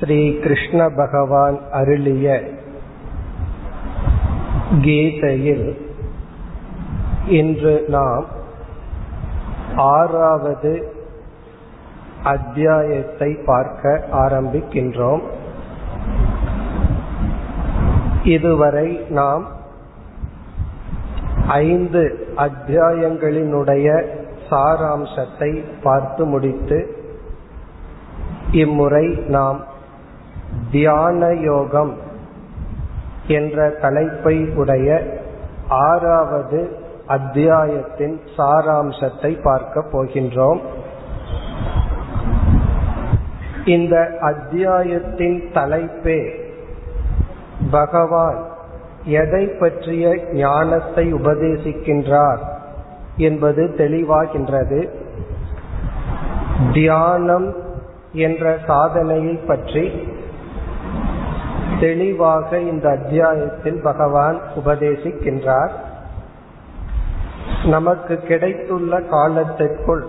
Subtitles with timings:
[0.00, 2.42] ஸ்ரீ கிருஷ்ண பகவான் அருளிய
[4.80, 5.76] கீதையில்
[7.26, 8.26] இன்று நாம்
[9.76, 10.92] ஆறாவது
[12.24, 15.22] அத்தியாயத்தை பார்க்க ஆரம்பிக்கின்றோம்.
[18.24, 19.46] இதுவரை நாம்
[21.46, 24.06] ஐந்து அத்தியாயங்களினுடைய
[24.50, 27.04] சாராம்சத்தை பார்த்து முடித்து
[28.50, 29.74] இம்முறை நாம்
[30.70, 31.94] தியான யோகம்
[33.26, 35.02] என்ற தலைப்பை உடைய
[35.68, 40.60] ஆறாவது அத்தியாயத்தின் சாராம்சத்தை பார்க்க போகின்றோம்.
[43.64, 46.20] இந்த அத்தியாயத்தின் தலைப்பே
[47.70, 48.44] பகவான்
[49.04, 52.42] எதை பற்றிய ஞானத்தை உபதேசிக்கின்றார்
[53.16, 54.80] என்பது தெளிவாகின்றது.
[56.72, 57.54] தியானம்
[58.12, 60.14] என்ற சாதனையை பற்றி
[61.80, 65.70] தெளிவாக இந்த அத்தியாயத்தில் பகவான் உபதேசிக்கின்றார்.
[67.64, 70.06] நமக்கு கிடைத்துள்ள காலத்திற்குள்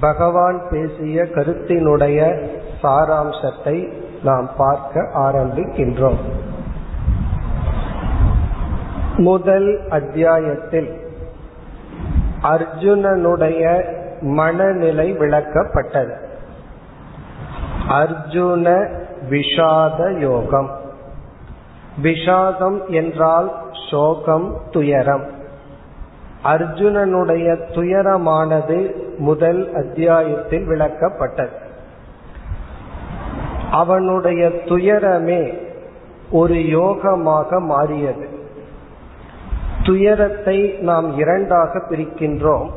[0.00, 2.46] பகவான் பேசிய கருத்தினுடைய
[2.82, 3.92] சாராம்சத்தை
[4.22, 6.18] நாம் பார்க்க ஆரம்பிக்கின்றோம்.
[9.16, 11.00] முதல் அத்தியாயத்தில்
[12.42, 13.84] அர்ஜுனனுடைய
[14.20, 16.14] மனநிலை விளக்கப்பட்டது.
[17.88, 18.96] அர்ஜுன
[19.30, 20.86] விஷாத யோகம்
[22.02, 23.52] விஷாதம் என்றால்
[23.90, 25.26] சோகம் துயரம்.
[26.44, 31.56] அர்ஜுனனுடைய துயரமானது முதல் அத்தியாயத்தில் விளக்கப்பட்டது.
[33.70, 35.58] அவனுடைய துயரமே
[36.30, 38.28] ஒரு யோகமாக மாறியது.
[39.82, 42.68] துயரத்தை நாம் இரண்டாக பிரிக்கின்றோம்.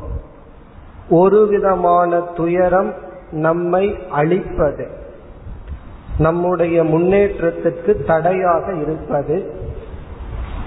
[1.08, 2.94] ஒரு விதமான துயரம்
[3.30, 5.01] நம்மை அழிப்பது.
[6.18, 9.52] நம்முடைய முன்னேற்றத்திற்கு தடையாக இருப்பது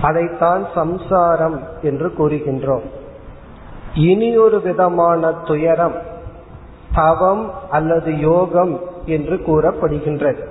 [0.01, 2.83] அதைத்தான் சம்சாரம் என்று கூறுகின்றோம்.
[3.93, 5.95] இனி ஒரு விதமான துயரம்
[6.95, 10.47] தவம் அல்லது யோகம் என்று கூறப்படுகின்றது.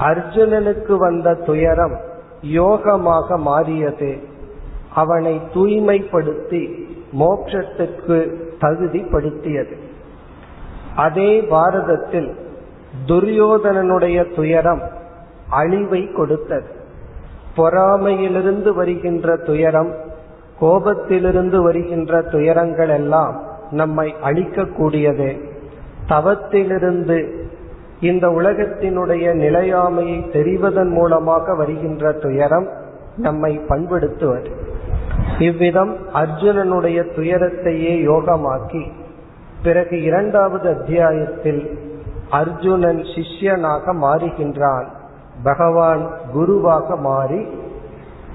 [0.00, 2.00] அர்ஜுனனுக்கு வந்த துயரம்
[2.42, 4.18] யோகமாக மாறியது.
[4.94, 6.86] அவனை தூய்மைப்படுத்தி
[7.18, 9.76] மோட்சத்துக்கு தகுதிப்படுத்தியது.
[10.96, 12.46] அதே பாரதத்தில்
[13.06, 14.82] துரியோதனனுடைய துயரம்
[15.48, 16.66] அழிவை கொடுத்தது.
[17.56, 19.94] பொறாமையிலிருந்து வருகின்ற துயரம்
[20.60, 25.40] கோபத்திலிருந்து வருகின்ற துயரங்கள் எல்லாம் நம்மை அழிக்கக்கூடியது.
[26.08, 27.46] தவத்திலிருந்து
[28.00, 32.68] இந்த உலகத்தினுடைய நிலையாமையை தெரிவதன் மூலமாக வருகின்ற துயரம்
[33.16, 34.50] நம்மை பண்படுத்துவது.
[35.38, 38.90] இவ்விதம் அர்ஜுனனுடைய துயரத்தையே யோகமாக்கி
[39.62, 41.87] பிறகு இரண்டாவது அத்தியாயத்தில்
[42.30, 44.86] அர்ஜுனன் சிஷ்யனாக மாறுகின்றான்.
[45.42, 47.46] பகவான் குருவாக மாறி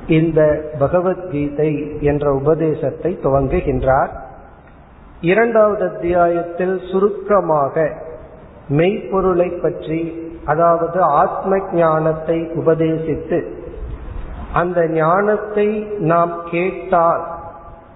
[0.07, 4.09] இந்த பகவத்கீதை என்ற உபதேசத்தை துவங்குகின்றார்.
[5.21, 7.91] இரண்டாவது அத்தியாயத்தில் சுருக்கமாக
[8.67, 13.39] மெய்ப்பொருளை பற்றி அதாவது ஆத்ம ஞானத்தை உபதேசித்து
[14.53, 17.23] அந்த ஞானத்தை நாம் கேட்டால்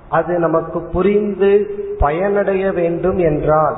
[0.09, 3.77] அது நமக்கு புரிந்து பயனடைய வேண்டும் என்றால்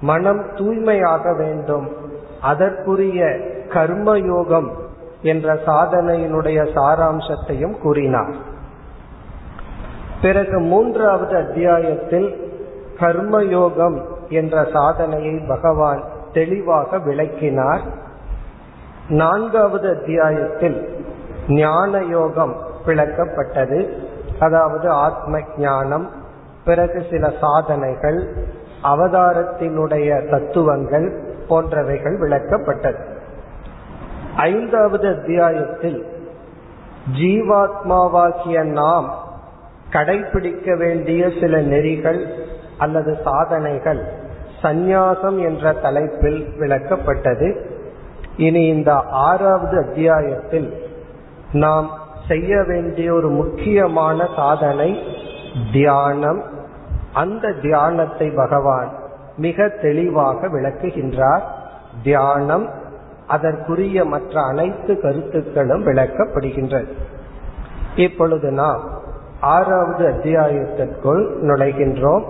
[0.00, 1.96] மனம் தூய்மையாக வேண்டும்.
[2.42, 3.24] அதற்குரிய
[3.68, 4.68] கர்மயோகம்
[5.22, 8.34] என்ற சாதனையினுடைய சாராம்சத்தையும் கூறினார்.
[10.22, 12.58] பிறகு மூன்றாவது அத்தியாயத்தில்
[13.00, 17.80] கர்மயோகம் என்ற சாதனையை பகவான் தெளிவாக விளக்கினார்.
[19.08, 21.04] நான்காவது அத்தியாயத்தில்
[21.48, 22.56] ஞான யோகம்
[22.86, 23.88] விளக்கப்பட்டது.
[24.38, 26.10] அதாவது ஆத்ம ஞானம்
[26.64, 28.34] பிறகு சில சாதனைகள்
[28.82, 33.06] அவதாரத்தினுடைய தத்துவங்கள் போன்றவைகள் விளக்கப்பட்டது.
[34.36, 36.06] ஐந்தாவது அத்தியாயத்தில்
[37.18, 39.14] ஜீவாத்மாவாகிய நாம்
[39.90, 42.26] கடைபிடிக்க வேண்டிய சில நெறிகள்
[42.78, 44.04] அல்லது சாதனைகள்
[44.62, 47.66] சந்நியாசம் என்ற தலைப்பில் விளக்கப்பட்டது.
[48.36, 50.86] இனி இந்த ஆறாவது அத்தியாயத்தில்
[51.52, 51.90] நாம்
[52.28, 55.02] செய்ய வேண்டிய ஒரு முக்கியமான சாதனை
[55.72, 56.44] தியானம்.
[57.12, 58.88] அந்த தியானத்தை பகவான்
[59.36, 61.42] மிக தெளிவாக விளக்குகின்றார்.
[62.02, 62.70] தியானம்
[63.26, 66.92] அதற்குரிய மற்ற அனைத்து கருத்துக்களும் விளக்கப்படுகின்றது.
[67.96, 68.80] இப்பொழுது நாம்
[69.40, 72.24] ஆறாவது அத்தியாயத்திற்குள் நுழைகின்றோம்.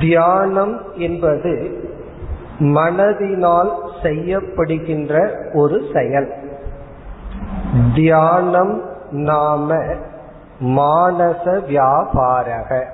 [0.00, 1.82] தியானம் என்பது
[2.58, 3.72] மனதினால்
[4.02, 6.32] செய்யப்படுகின்ற ஒரு செயல்.
[7.94, 9.82] தியானம் நாம
[10.60, 12.84] மானச வியாபாரக.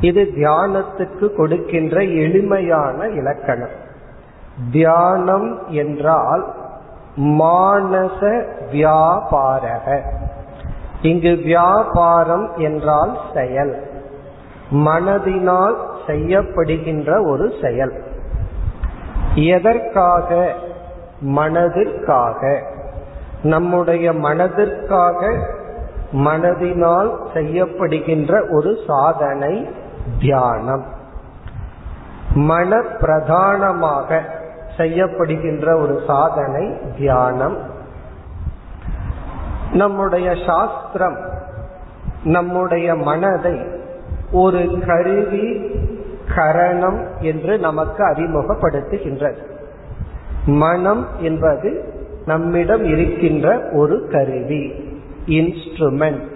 [0.00, 3.88] இது தியானத்துக்கு கொடுக்கின்ற எளிமையான இலக்கணம்.
[4.72, 6.54] தியானம் என்றால்
[7.16, 10.00] மானச வியாபாரக.
[11.02, 13.90] இங்கு வியாபாரம் என்றால் செயல்.
[14.70, 15.76] மனதினால்
[16.06, 18.02] செய்யப்படுகின்ற ஒரு செயல்.
[19.34, 20.52] எதற்காக?
[21.20, 22.62] மனதிற்காக.
[23.42, 25.46] நம்முடைய மனதிற்காக
[26.12, 29.68] மனதினால் செய்யப்படுகின்ற ஒரு சாதனை
[30.20, 30.84] தியானம்.
[32.34, 34.22] மன பிரதானமாக
[34.76, 37.56] செய்யப்படுகின்ற ஒரு சாதனை தியானம்.
[39.72, 41.18] நம்முடைய சாஸ்திரம்
[42.24, 43.60] நம்முடைய மனதை
[44.32, 45.70] ஒரு கருவி
[46.34, 49.36] கரணம் என்று நமக்கு அறிமுகப்படுத்துகின்றது.
[50.44, 51.94] மனம் என்பது
[52.26, 54.88] நம்மிடம் இருக்கின்ற ஒரு கருவி.
[55.26, 56.28] இன்ஸ்ட்ருமெண்ட்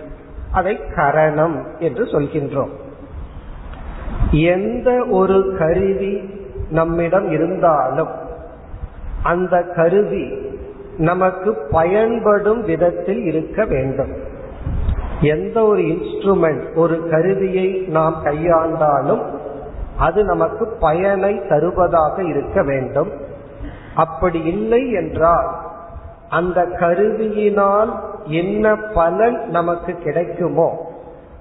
[0.53, 2.71] அதை கரணம் என்று சொல்கின்றோம்.
[4.31, 6.31] எந்த ஒரு கருவி
[6.71, 8.09] நம்மிடம் இருந்தாலும்
[9.23, 10.33] அந்த கருவி
[10.97, 14.13] நமக்கு பயன்படும் விதத்தில் இருக்க வேண்டும்.
[15.21, 19.23] எந்த ஒரு இன்ஸ்ட்ருமெண்ட் ஒரு கருவியை நாம் கையாண்டாலும்
[19.99, 23.11] அது நமக்கு பயனை தருவதாக இருக்க வேண்டும்.
[23.95, 25.61] அப்படி இல்லை என்றால்
[26.35, 27.93] அந்த கருவியினால்
[28.41, 30.69] என்ன பலன் நமக்கு கிடைக்குமோ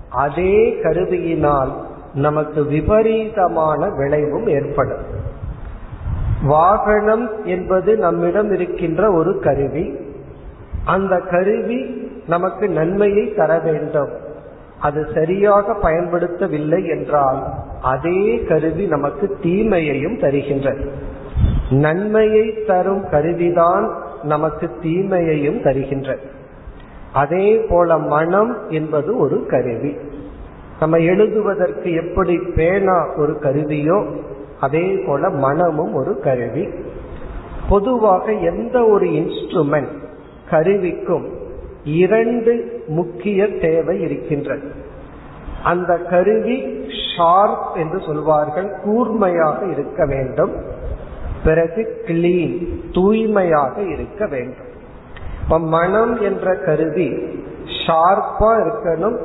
[0.09, 1.71] அதே கருவியினால்
[2.13, 5.05] நமக்கு விபரீதமான விளைவும் ஏற்படும்.
[6.43, 9.85] வாகனம் என்பது நம்மிடம் இருக்கின்ற ஒரு கருவி.
[10.85, 11.79] அந்த கருவி
[12.27, 14.11] நமக்கு நன்மையை தர வேண்டும்.
[14.79, 17.41] அது சரியாக பயன்படுத்தவில்லை என்றால்
[17.81, 20.85] அதே கருவி நமக்கு தீமையையும் தருகின்றது.
[21.69, 23.85] நன்மையை தரும் கருவிதான்
[24.23, 26.25] நமக்கு தீமையையும் தருகின்றது
[27.13, 29.97] அதே போல மனம் என்பது ஒரு கருவி.
[30.79, 34.15] நம்ம எழுதுவதற்கு எப்படி பேனா ஒரு கருவியோ
[34.59, 36.67] அதே போல மனமும் ஒரு கருவி.
[37.69, 40.01] பொதுவாக எந்த ஒரு இன்ஸ்ட்ருமெண்ட்
[40.49, 41.27] கருவிக்கும்
[41.83, 44.71] இரண்டு முக்கிய தேவை இருக்கின்றது.
[45.63, 46.85] அந்த கருவி
[47.17, 50.53] ஷார்ப் என்று சொல்வார்கள் கூர்மையாக இருக்க வேண்டும்.
[51.43, 54.71] பிறகு கிளீன் தூய்மையாக இருக்க வேண்டும்.
[55.43, 57.09] இப்ப மனம் என்ற கருவி
[57.87, 59.17] ஷார்ப்பா இருக்கணும்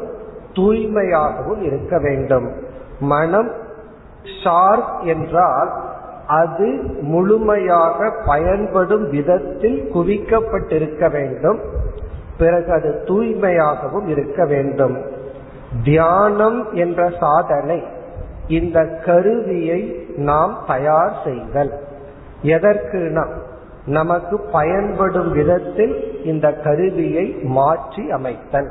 [0.52, 2.52] தூய்மையாகவும் இருக்க வேண்டும்.
[3.00, 3.50] மனம்
[4.44, 5.72] ஷார்ப் என்றால்
[6.26, 6.66] அது
[7.00, 11.60] முழுமையாக பயன்படும் விதத்தில் குவிக்கப்பட்டிருக்க வேண்டும்.
[12.38, 14.96] பிறகு அது தூய்மையாகவும் இருக்க வேண்டும்.
[15.84, 17.82] தியானம் என்ற சாதனை
[18.48, 21.86] இந்த கருவியை நாம் தயார் செய்தல்.
[22.42, 23.26] எதற்குனா
[23.86, 28.70] நமக்கு பயன்படும் விதத்தில் இந்த கருவியை மாற்றி அமைத்தல்.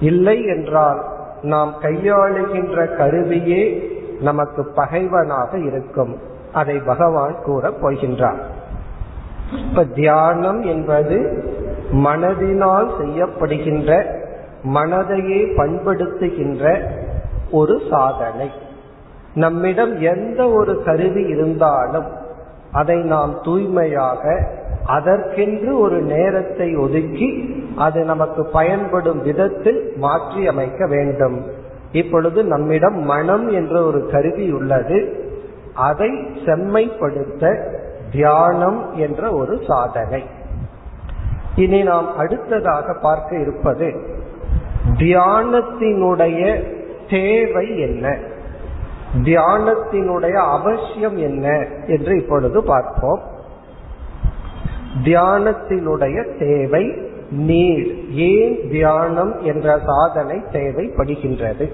[0.00, 1.04] இல்லை என்றால்
[1.42, 6.16] நாம் கையாளுகின்ற கருவியே நமக்கு பகைவனாக இருக்கும்.
[6.52, 8.40] அதை பகவான் கூற போகின்றார்.
[9.70, 11.44] இப்ப தியானம் என்பது
[11.92, 14.04] மனதினால் செய்யப்படுகின்ற
[14.74, 16.80] மனதையே பண்படுத்துகின்ற
[17.50, 18.50] ஒரு சாதனை.
[19.34, 22.24] நம்மிடம் எந்த ஒரு கருவி இருந்தாலும்
[22.76, 24.22] அதை நாம் தூய்மையாக
[24.86, 27.28] அதற்கென்று ஒரு நேரத்தை ஒதுக்கி
[27.76, 31.38] அது நமக்கு பயன்படும் விதத்தில் மாற்றி அமைக்க வேண்டும்.
[31.92, 34.98] இப்பொழுது நம்மிடம் மனம் என்ற ஒரு கருவி உள்ளது.
[35.74, 36.10] அதை
[36.46, 37.44] செம்மைப்படுத்த
[38.12, 40.22] தியானம் என்ற ஒரு சாதனை.
[41.56, 43.88] இனி நாம் அடுத்ததாக பார்க்க இருப்பது
[44.98, 46.40] தியானத்தினுடைய
[47.10, 48.06] தேவை என்ன?
[49.22, 53.20] தியானத்தினுடைய அவசியம் என்ன என்று இப்பொழுது பார்ப்போம்.
[55.04, 56.92] தியானத்தினுடைய தேவை
[57.30, 58.10] நீர்.
[58.10, 61.72] ஏன் தியானம் என்ற சாதனை தேவைப்படுகின்றது?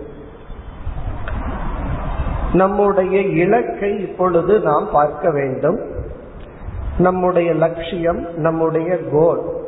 [2.52, 5.90] நம்முடைய இலக்கை இப்பொழுது நாம் பார்க்க வேண்டும்.
[6.98, 9.60] நம்முடைய லட்சியம் நம்முடைய கோல்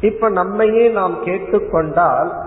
[0.00, 2.45] இப்ப நம்மையே நாம் கேட்டுக்கொண்டால்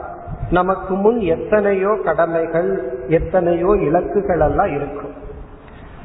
[0.52, 5.14] நமக்கு முன் எத்தனையோ கடமைகள் எத்தனையோ இலக்குகள் எல்லாம் இருக்கும்.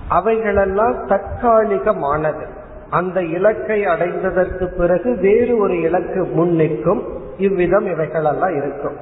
[0.09, 2.47] அவைகளெல்லாம் தற்காலிகமானது.
[2.91, 7.03] அந்த இலக்கை அடைந்ததற்கு பிறகு வேறு ஒரு இலக்கு முன் நிற்கும்.
[7.39, 8.97] இவ்விதம் இவைகளெல்லாம் இருக்கும்.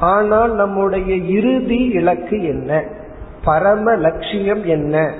[0.00, 2.84] ஆனால் நம்முடைய இறுதி இலக்கு என்ன?
[3.44, 5.14] பரம லட்சியம் என்ன?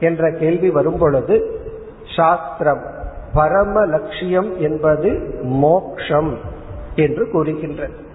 [0.00, 1.60] என்ற கேள்வி வரும் பொழுது
[2.16, 2.82] சாஸ்திரம்
[3.34, 6.36] பரம லட்சியம் என்பது மோக்ஷம்
[6.94, 8.06] என்று கூறுகின்றது.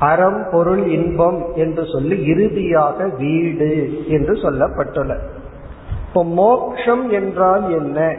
[0.00, 5.20] அறம் பொருள் இன்பம் என்று சொல்லி இறுதியாக வீடு என்று சொல்லப்பட்டுள்ளது
[6.08, 8.16] இப்போ மோக்ஷம் என்றால் என்ன?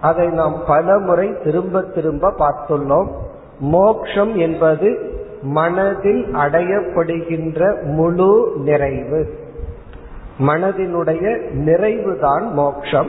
[0.00, 3.08] அதை நாம் பல முறை திரும்ப திரும்ப பார்த்துள்ளோம்.
[3.58, 9.34] மோக்ஷம் என்பது மனதில் அடையப்படுகின்ற முழு நிறைவு.
[10.38, 13.08] மனதினுடைய நிறைவுதான் மோக்ஷம்.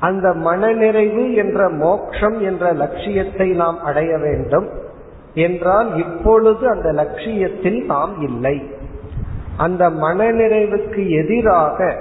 [0.00, 4.68] அந்த மனநிறைவு என்ற மோக்ஷம் என்ற லட்சியத்தை நாம் அடைய வேண்டும்.
[5.36, 8.56] என்றால் இப்பொழுது அந்த லட்சியத்தில் நாம் இல்லை.
[9.56, 11.94] அந்த மனநிறைவுக்கு எதிராக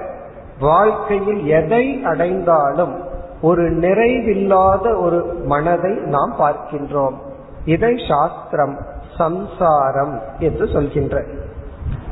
[0.59, 3.03] வாழ்க்கையில் எதை அடைந்தாலும்
[3.41, 7.17] ஒரு நிறைவில்லாத ஒரு மனதை நாம் பார்க்கின்றோம்.
[7.65, 8.77] இதை சாஸ்திரம்
[9.17, 11.23] சம்சாரம் என்று சொல்கின்ற.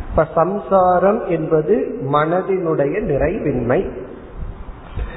[0.09, 1.75] இப்ப சம்சாரம் என்பது
[2.13, 3.81] மனதினுடைய நிறைவின்மை.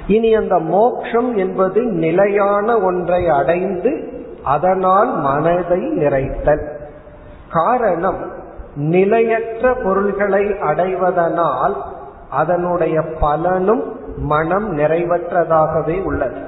[0.06, 4.15] இனி அந்த மோக்ஷம் என்பது நிலையான ஒன்றை அடைந்து
[4.47, 6.67] அதனால் மனதை நிறைத்தல்.
[7.53, 8.31] காரணம்
[8.76, 11.75] நிலையற்ற பொருள்களை அடைவதனால்
[12.31, 13.83] அதனுடைய பலனும்
[14.17, 16.41] மனம் நிறைவற்றதாகவே உள்ளது.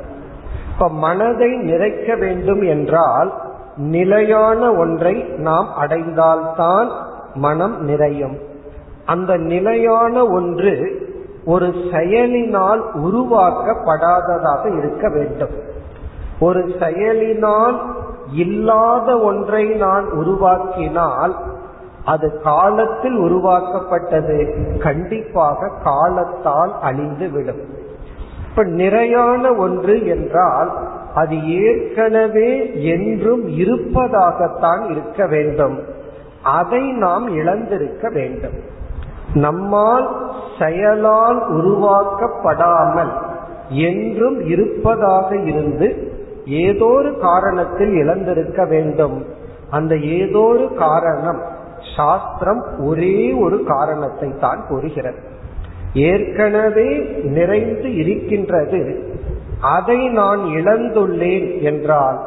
[0.72, 3.32] இப்ப மனதை நிறைக்க வேண்டும் என்றால்
[3.76, 6.88] நிலையான ஒன்றை நாம் அடைந்தால்தான்
[7.34, 8.36] மனம் நிறையும்.
[9.06, 10.74] அந்த நிலையான ஒன்று
[11.44, 15.66] ஒரு செயலினால் உருவாக்கப்படாததாக இருக்க வேண்டும்.
[16.40, 17.94] ஒரு செயலினால்
[18.32, 21.34] இல்லாத ஒன்றை நான் உருவாக்கினால்
[22.04, 24.54] அது காலத்தில் உருவாக்கப்பட்டது.
[24.78, 27.60] கண்டிப்பாக காலத்தால் அழிந்து விடும்.
[28.48, 30.72] இப்ப நிறையான ஒன்று என்றால்
[31.14, 35.82] அது ஏற்கனவே என்றும் இருப்பதாகத்தான் இருக்க வேண்டும்.
[36.42, 38.76] அதை நாம் இழந்திருக்க வேண்டும்.
[39.34, 43.12] நம்மால் செயலால் உருவாக்கப்படாமல்
[43.68, 46.07] என்றும் இருப்பதாக இருந்து
[46.48, 49.26] ஏதோ ஒரு காரணத்தில் இழந்திருக்க வேண்டும்.
[49.70, 51.40] அந்த ஏதோ ஒரு காரணம்
[51.96, 55.16] சாஸ்திரம் ஒரே ஒரு காரணத்தை தான் கூறுகிறது.
[55.92, 59.02] ஏற்கனவே நிறைந்து இருக்கின்றது.
[59.60, 62.18] அதை நான் இழந்துள்ளேன் என்றால்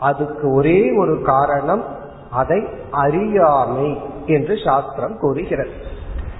[0.00, 1.84] அதுக்கு ஒரே ஒரு காரணம்
[2.30, 5.70] அதை அறியாமை என்று சாஸ்திரம் கூறுகிறது.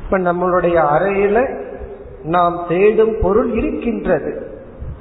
[0.05, 1.65] இப்ப நம்மளுடைய அறையில
[2.25, 4.33] நாம் தேடும் பொருள் இருக்கின்றது.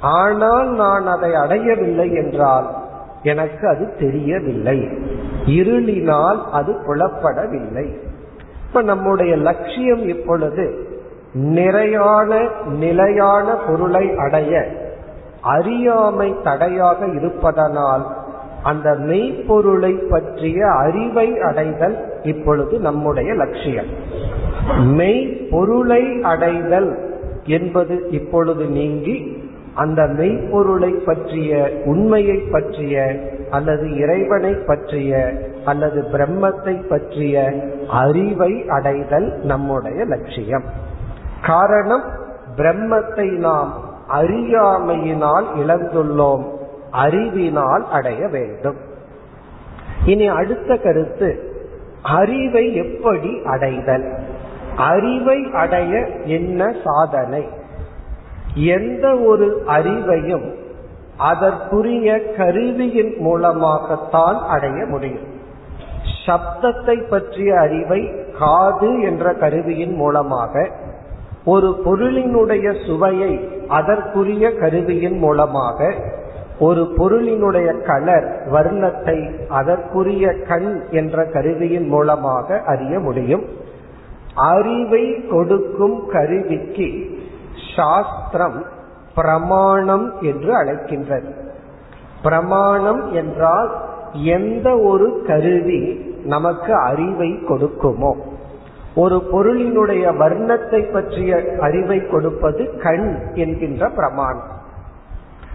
[0.02, 2.74] ஆனால் நான் அதை அடையவில்லை என்றால்
[3.22, 4.88] எனக்கு அது தெரியவில்லை.
[5.46, 7.96] இருளினால் அது புலப்படவில்லை.
[8.66, 10.90] இப்ப நம்முடைய லட்சியம் இப்பொழுது
[11.34, 14.66] நிறையான நிலையான பொருளை அடைய
[15.40, 18.06] அறியாமை தடையாக இருப்பதனால்
[18.62, 23.86] அந்த மெய்ப்பொருளை பற்றிய அறிவை அடைதல் இப்பொழுது நம்முடைய லட்சியம்.
[24.78, 26.98] மெய் பொருளை அடைதல்
[27.44, 29.40] என்பது இப்பொழுது நீங்கி
[29.74, 33.14] அந்த மெய்ப்பொருளை பற்றிய உண்மையை பற்றிய
[33.50, 35.32] அல்லது இறைவனை பற்றிய
[35.64, 37.54] அல்லது பிரம்மத்தை பற்றிய
[37.88, 40.62] அறிவை அடைதல் நம்முடைய லட்சியம்.
[41.46, 42.02] காரணம்
[42.56, 43.72] பிரம்மத்தை நாம்
[44.08, 46.44] அறியாமையினால் இழந்துள்ளோம்
[46.90, 48.76] அறிவினால் அடைய வேண்டும்.
[50.04, 51.50] இனி அடுத்த கருத்து
[52.02, 54.18] அறிவை எப்படி அடைதல்?
[54.76, 57.60] அறிவை அடைய என்ன சாதனை?
[58.54, 60.54] எந்த ஒரு அறிவையும்
[61.18, 65.40] அதற்குரிய கருவியின் மூலமாகத்தான் அடைய முடியும்.
[66.26, 70.68] சப்தத்தை பற்றிய அறிவை காது என்ற கருவியின் மூலமாக
[71.44, 75.94] ஒரு பொருளினுடைய சுவையை அதற்குரிய கருவியின் மூலமாக
[76.58, 83.44] ஒரு பொருளினுடைய கலர் வர்ணத்தை அதற்குரிய கண் என்ற கருவியின் மூலமாக அறிய முடியும்.
[84.34, 87.11] அறிவை கொடுக்கும் கருவிக்கு
[87.76, 88.64] சாஸ்திரம்
[89.14, 91.32] பிரமாணம் என்று அழைக்கின்றது.
[92.22, 93.70] பிரமாணம் என்றால்
[94.12, 98.14] எந்த ஒரு கருவி நமக்கு அறிவை கொடுக்குமோ.
[98.94, 104.50] ஒரு பொருளினுடைய வர்ணத்தை பற்றிய அறிவை கொடுப்பது கண் என்கின்ற பிரமாணம்.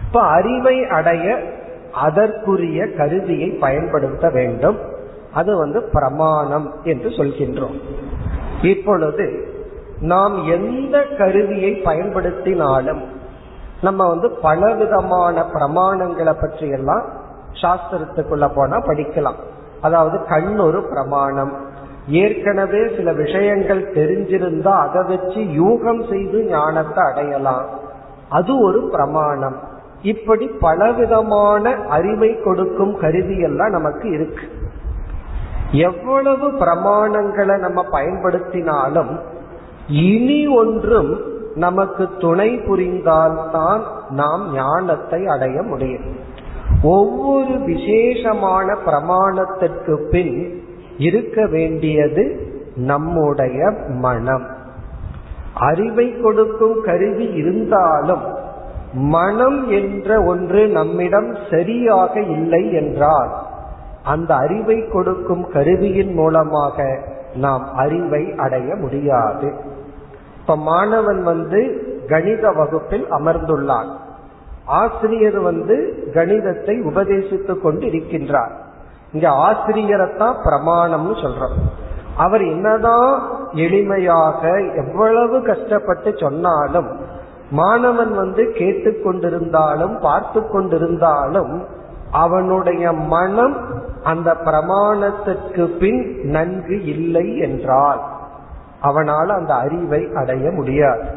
[0.06, 1.40] இப்ப அறிவை அடைய
[1.92, 4.78] அதற்குரிய கருவியை பயன்படுத்த வேண்டும்.
[5.34, 7.80] அது வந்து பிரமாணம் என்று சொல்கின்றோம்.
[8.62, 9.56] இப்பொழுது
[10.00, 13.00] நாம் எந்த கருவியை பயன்படுத்தினாலும்
[13.82, 17.02] நம்ம வந்து பலவிதமான பிரமாணங்களை பற்றி எல்லாம்
[17.62, 19.34] சாஸ்திரத்துக்குள்ள போனா படிக்கலாம்.
[19.80, 21.52] அதாவது கண் ஒரு பிரமாணம்.
[22.08, 27.64] ஏற்கனவே சில விஷயங்கள் தெரிஞ்சிருந்தா அதை வச்சு யூகம் செய்து ஞானத்தை அடையலாம்.
[28.28, 29.56] அது ஒரு பிரமாணம்.
[30.02, 34.48] இப்படி பலவிதமான அறிவை கொடுக்கும் கருவி எல்லாம் நமக்கு இருக்கு.
[35.70, 39.18] எவ்வளவு பிரமாணங்களை நம்ம பயன்படுத்தினாலும்
[39.88, 41.20] இனி ஒன்றும்
[41.54, 43.80] நமக்கு துணை புரிந்தால்தான்
[44.10, 46.16] நாம் ஞானத்தை அடைய முடியும்.
[46.82, 50.62] ஒவ்வொரு விசேஷமான பிரமாணத்திற்கு பின்
[50.98, 54.46] இருக்க வேண்டியது நம்முடைய மனம்.
[55.54, 58.22] அறிவை கொடுக்கும் கருவி இருந்தாலும்
[58.92, 63.32] மனம் என்ற ஒன்று நம்மிடம் சரியாக இல்லை என்றால்
[64.04, 66.98] அந்த அறிவை கொடுக்கும் கருவியின் மூலமாக
[67.34, 69.76] நாம் அறிவை அடைய முடியாது.
[70.48, 73.88] இப்ப மாணவன் வந்து கணித வகுப்பில் அமர்ந்துள்ளான்.
[74.66, 78.50] ஆசிரியர் வந்து கணிதத்தை உபதேசித்துக் கொண்டு இருக்கின்றார்
[79.12, 81.58] இங்க ஆசிரியரைத்தான் பிரமாணம்னு சொல்றோம்.
[82.16, 84.40] அவர் என்னதான் எளிமையாக
[84.76, 86.96] எவ்வளவு கஷ்டப்பட்டு சொன்னாலும்
[87.50, 91.64] மாணவன் வந்து கேட்டுக்கொண்டிருந்தாலும் பார்த்து கொண்டிருந்தாலும்
[92.10, 93.56] அவனுடைய மனம்
[94.02, 98.16] அந்த பிரமாணத்திற்கு பின் நன்கு இல்லை என்றால்
[98.80, 101.08] அவனால் அந்த அறிவை அடைய முடியாது.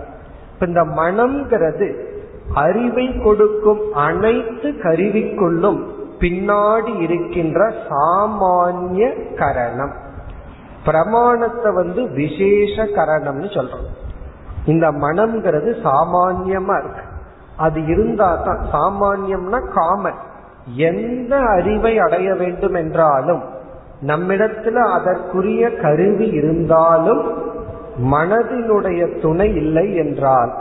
[0.59, 2.09] இந்த மனம்ங்கிறது
[2.53, 5.85] அறிவை கொடுக்கும் அனைத்து கருவிக்குள்ளும்
[6.19, 9.93] பின்னாடி இருக்கின்ற சாமானிய கரணம்.
[10.85, 13.89] பிரமாணத்தை வந்து விசேஷ கரணம்னு சொல்றோம்.
[14.65, 17.03] இந்த மனம்ங்கிறது சாமான்யமா இருக்கு.
[17.57, 20.17] அது இருந்தா தான் சாமான்யம்னா காமன்.
[20.75, 23.50] எந்த அறிவை அடைய வேண்டும் என்றாலும்
[24.07, 27.49] நம்மிடத்துல அதற்குரிய கருவி இருந்தாலும்
[28.11, 30.53] மனதினுடைய துணை இல்லை என்றால்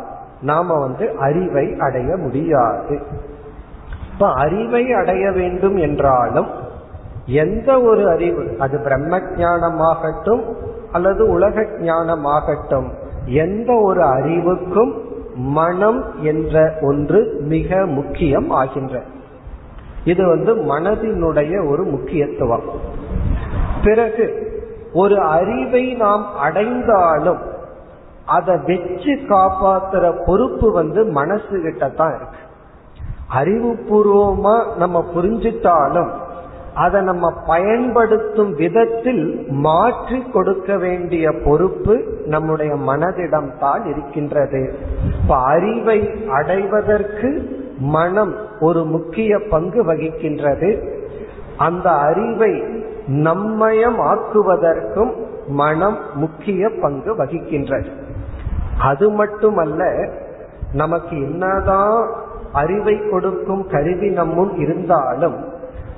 [0.42, 3.00] நாம வந்து அறிவை அடைய முடியாது.
[4.12, 6.46] இப்ப அறிவை அடைய வேண்டும் என்றாலும்
[7.26, 10.42] எந்த ஒரு அறிவு அது பிரம்ம ஞானமாகட்டும்
[10.92, 12.88] அல்லது உலக ஞானமாகட்டும்
[13.24, 15.02] எந்த ஒரு அறிவுக்கும்
[15.34, 19.00] மனம் என்ற ஒன்று மிக முக்கியம் ஆகின்ற.
[20.04, 22.62] இது வந்து மனதினுடைய ஒரு முக்கியத்துவம்.
[23.84, 24.26] பிறகு
[24.92, 27.42] ஒரு அறிவை நாம் அடைந்தாலும்
[28.26, 32.42] அதை வச்சு காப்பாத்துற பொறுப்பு வந்து மனசு கிட்ட தான் இருக்கு.
[33.34, 36.10] அறிவுபூர்வமா நம்ம புரிஞ்சிட்டாலும்
[36.74, 41.94] அதை நம்ம பயன்படுத்தும் விதத்தில் மாற்றி கொடுக்க வேண்டிய பொறுப்பு
[42.26, 44.78] நம்முடைய மனதிடம் தான் இருக்கின்றது.
[45.22, 47.30] இப்ப அறிவை அடைவதற்கு
[47.78, 50.70] மனம் ஒரு முக்கிய பங்கு வகிக்கின்றது.
[51.56, 52.78] அந்த அறிவை
[53.10, 55.12] நம்மயமாக்குவதற்கும்
[55.46, 57.90] மனம் முக்கிய பங்கு வகிக்கின்றது.
[58.80, 60.08] அது மட்டுமல்ல
[60.72, 62.08] நமக்கு என்னதான்
[62.52, 65.44] அறிவை கொடுக்கும் கருவி நம்மும் இருந்தாலும்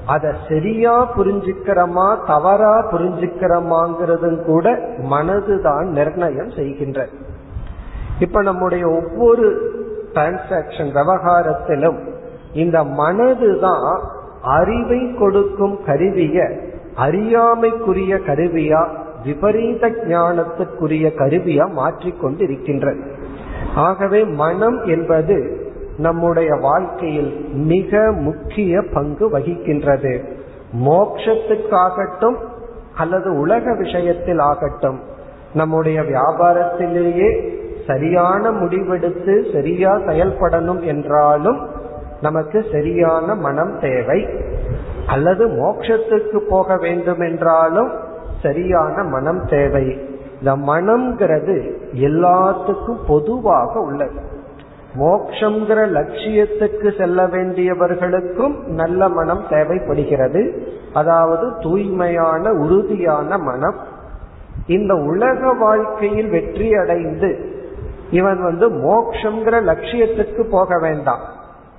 [0.06, 7.08] அதை சரியா புரிஞ்சுக்கிறோமா தவறா புரிஞ்சுக்கிறோமாங்கிறதும் கூட மனதுதான் நிர்ணயம் செய்கின்ற
[8.18, 9.72] இப்ப நம்முடைய ஒவ்வொரு
[10.14, 12.12] டிரான்சாக்சன் விவகாரத்திலும்
[12.52, 14.00] இந்த மனதுதான்
[14.42, 18.88] அறிவை கொடுக்கும் கருவிய அறியாமைக்குரிய கருவியா
[19.24, 23.00] விபரீத ஞானத்துக்குரிய கருவியா மாற்றிக்கொண்டு இருக்கின்றது
[23.74, 25.60] ஆகவே மனம் என்பது
[25.98, 30.20] நம்முடைய வாழ்க்கையில் மிக முக்கிய பங்கு வகிக்கின்றது.
[30.86, 32.36] மோக்ஷத்துக்காகட்டும்
[32.96, 35.00] அல்லது உலக விஷயத்தில் ஆகட்டும்
[35.54, 41.68] நம்முடைய வியாபாரத்திலேயே சரியான முடிவெடுத்து சரியா செயல்படணும் என்றாலும்
[42.20, 44.28] நமக்கு சரியான மனம் தேவை.
[45.06, 47.90] அல்லது மோட்சத்துக்கு போக வேண்டும் என்றாலும்
[48.42, 49.98] சரியான மனம் தேவை.
[50.38, 54.30] இந்த மனம்ங்கிறது எல்லாத்துக்கும் பொதுவாக உள்ளது.
[55.00, 60.66] மோக்ஷங்கிற லட்சியத்துக்கு செல்ல வேண்டியவர்களுக்கும் நல்ல மனம் தேவைப்படுகிறது.
[60.94, 63.74] அதாவது தூய்மையான உறுதியான மனம்.
[64.66, 67.60] இந்த உலக வாழ்க்கையில் வெற்றி அடைந்து
[68.10, 71.20] இவன் வந்து மோக்ஷங்கிற லட்சியத்துக்கு போக வேண்டாம்.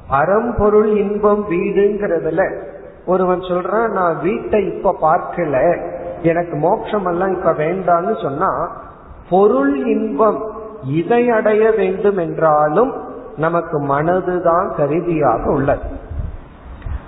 [0.08, 2.58] அறம்பொருள் இன்பம் வீடுங்கிறதுல
[3.06, 5.86] ஒருவன் சொல்றான் நான் வீட்டை இப்ப பார்க்கல.
[6.22, 8.72] எனக்கு மோட்சம் எல்லாம் இப்ப வேண்டான்னு சொன்னா
[9.30, 10.52] பொருள் இன்பம்
[10.84, 12.94] இதை அடைய வேண்டும் என்றாலும்
[13.38, 15.82] நமக்கு மனதுதான் கருவியாக உள்ளது.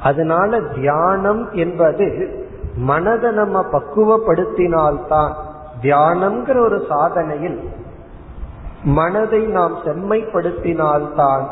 [0.04, 2.38] அதனால தியானம் என்பது
[2.78, 5.34] மனதை நம்ம பக்குவப்படுத்தினால்தான்
[5.82, 7.68] தியானம்ங்கிற ஒரு சாதனையில்
[8.84, 11.44] மனதை நாம் செம்மைப்படுத்தினால்தான்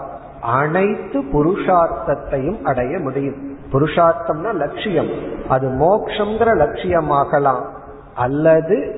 [0.41, 3.52] அனைத்து புருஷார்த்தத்தையும் அடைய முடியும்.
[3.73, 5.09] புருஷார்த்தம்னா லட்சியம்.
[5.49, 7.65] அது மோக்ஷங்கிற லட்சியமாகலாம்.
[8.15, 8.95] அல்லது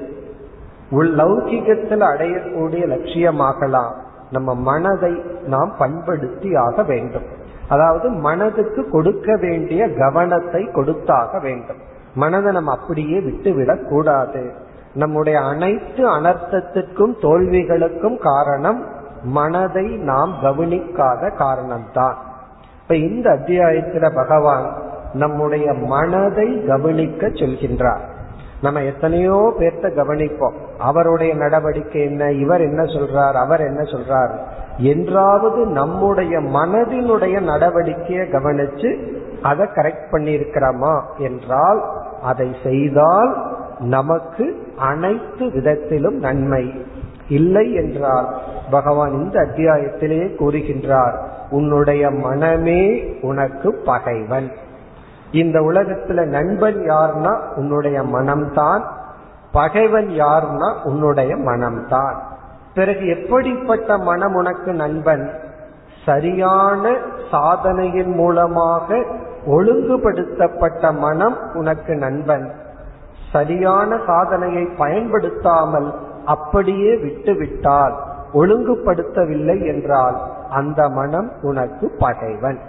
[0.92, 3.92] லௌகிகத்தில் அடையக்கூடிய லட்சியமாகலாம்.
[4.32, 7.26] நம்ம மனதை நாம் பண்படுத்தி ஆக வேண்டும்.
[7.70, 11.78] அதாவது மனதுக்கு கொடுக்க வேண்டிய கவனத்தை கொடுத்தாக வேண்டும்.
[12.16, 14.54] மனதை நம்ம அப்படியே விட்டுவிடக் கூடாது.
[14.94, 18.86] நம்முடைய அனைத்து அனர்த்தத்திற்கும் தோல்விகளுக்கும் காரணம்
[19.24, 22.14] மனதை நாம் கவனிக்காத காரணம்தான்.
[22.86, 24.74] இப்ப இந்த அத்தியாயத்துல பகவான்
[25.14, 28.04] நம்முடைய மனதை கவனிக்க சொல்கின்றார்.
[28.62, 30.54] நம்ம எத்தனையோ பேர்த்த கவனிப்போம்.
[30.78, 34.34] அவருடைய நடவடிக்கை என்ன இவர் என்ன சொல்றார் அவர் என்ன சொல்றார்
[34.78, 41.84] என்றாவது நம்முடைய மனதினுடைய நடவடிக்கையை கவனிச்சு அதை கரெக்ட் பண்ணியிருக்கிறோமா என்றால்
[42.24, 46.86] அதை செய்தால் நமக்கு அனைத்து விதத்திலும் நன்மை.
[47.30, 48.36] இல்லை என்றால்
[48.72, 51.16] பகவான் இந்த அத்தியாயத்திலேயே கூறுகின்றார்
[51.50, 54.52] உன்னுடைய மனமே உனக்கு பகைவன்.
[55.32, 58.82] இந்த உலகத்துல நண்பன் யார்னா உன்னுடைய மனம்தான்
[59.52, 62.16] பகைவன் யார்னா உன்னுடைய மனம்தான்.
[62.76, 65.30] பிறகு எப்படிப்பட்ட மனம் உனக்கு நண்பன்?
[66.06, 66.98] சரியான
[67.32, 69.04] சாதனையின் மூலமாக
[69.48, 72.52] ஒழுங்குபடுத்தப்பட்ட மனம் உனக்கு நண்பன்.
[73.32, 75.94] சரியான சாதனையை பயன்படுத்தாமல்
[76.26, 77.94] அப்படியே விட்டுவிட்டால்
[78.34, 80.22] ஒழுங்குபடுத்தவில்லை என்றால்
[80.56, 82.60] அந்த மனம் உனக்கு பகைவன்.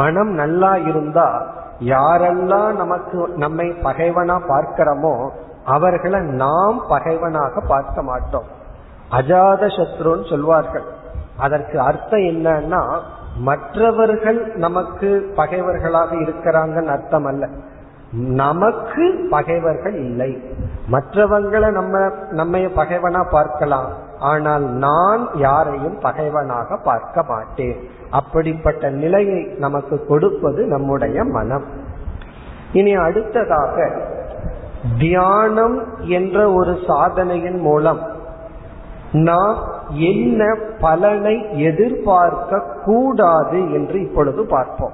[0.00, 1.28] மனம் நல்லா இருந்தா
[1.92, 5.14] யாரெல்லாம் நமக்கு நம்மை பகைவனா பார்க்கிறோமோ
[5.64, 8.48] அவர்களை நாம் பகைவனாக பார்க்க மாட்டோம்.
[9.10, 10.86] அஜாத சத்ருன்னு சொல்வார்கள்.
[11.38, 12.82] அதற்கு அர்த்தம் என்னன்னா
[13.40, 17.46] மற்றவர்கள் நமக்கு பகைவர்களாக இருக்கிறாங்கன்னு அர்த்தம் அல்ல.
[18.42, 20.30] நமக்கு பகைவர்கள் இல்லை.
[20.92, 21.98] மற்றவங்களை நம்ம
[22.30, 23.90] நம்ம பகைவனா பார்க்கலாம்.
[24.20, 27.76] ஆனால் நான் யாரையும் பகைவனாக பார்க்க மாட்டேன்.
[28.10, 31.64] அப்படிப்பட்ட நிலையை நமக்கு கொடுப்பது நம்முடைய மனம்.
[32.72, 33.90] இனி அடுத்ததாக
[34.98, 37.98] தியானம் என்ற ஒரு சாதனையின் மூலம்
[39.12, 39.58] நாம்
[39.90, 44.92] என்ன பலனை எதிர்பார்க்க கூடாது என்று இப்பொழுது பார்ப்போம்.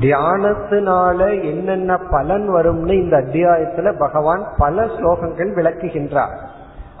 [0.00, 6.36] தியானத்தினால என்னென்ன பலன் வரும்னு இந்த அத்தியாயத்துல பகவான் பல ஸ்லோகங்கள் விளக்குகின்றார்.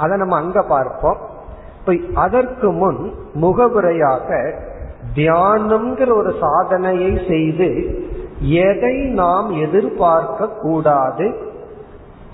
[0.02, 1.16] அதை நம்ம அங்க பார்ப்போம்.
[1.78, 3.00] இப்ப அதற்கு முன்
[3.34, 4.28] முகவுரையாக
[5.14, 7.70] தியானம்ங்கிற ஒரு சாதனையை செய்து
[8.40, 11.26] எதை நாம் எதிர்பார்க்க கூடாது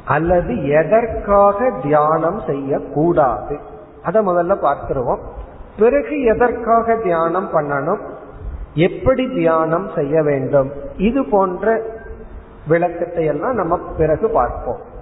[0.05, 3.57] அல்லது எதற்காக தியானம் செய்யக்கூடாது.
[4.03, 5.23] அதை முதல்ல பார்த்துருவோம்.
[5.79, 8.03] பிறகு எதற்காக தியானம் பண்ணணும்?
[8.75, 10.71] எப்படி தியானம் செய்ய வேண்டும்?
[10.97, 11.83] இது போன்ற
[12.69, 14.97] விளக்கத்தை எல்லாம் நம்ம பிறகு பார்ப்போம்.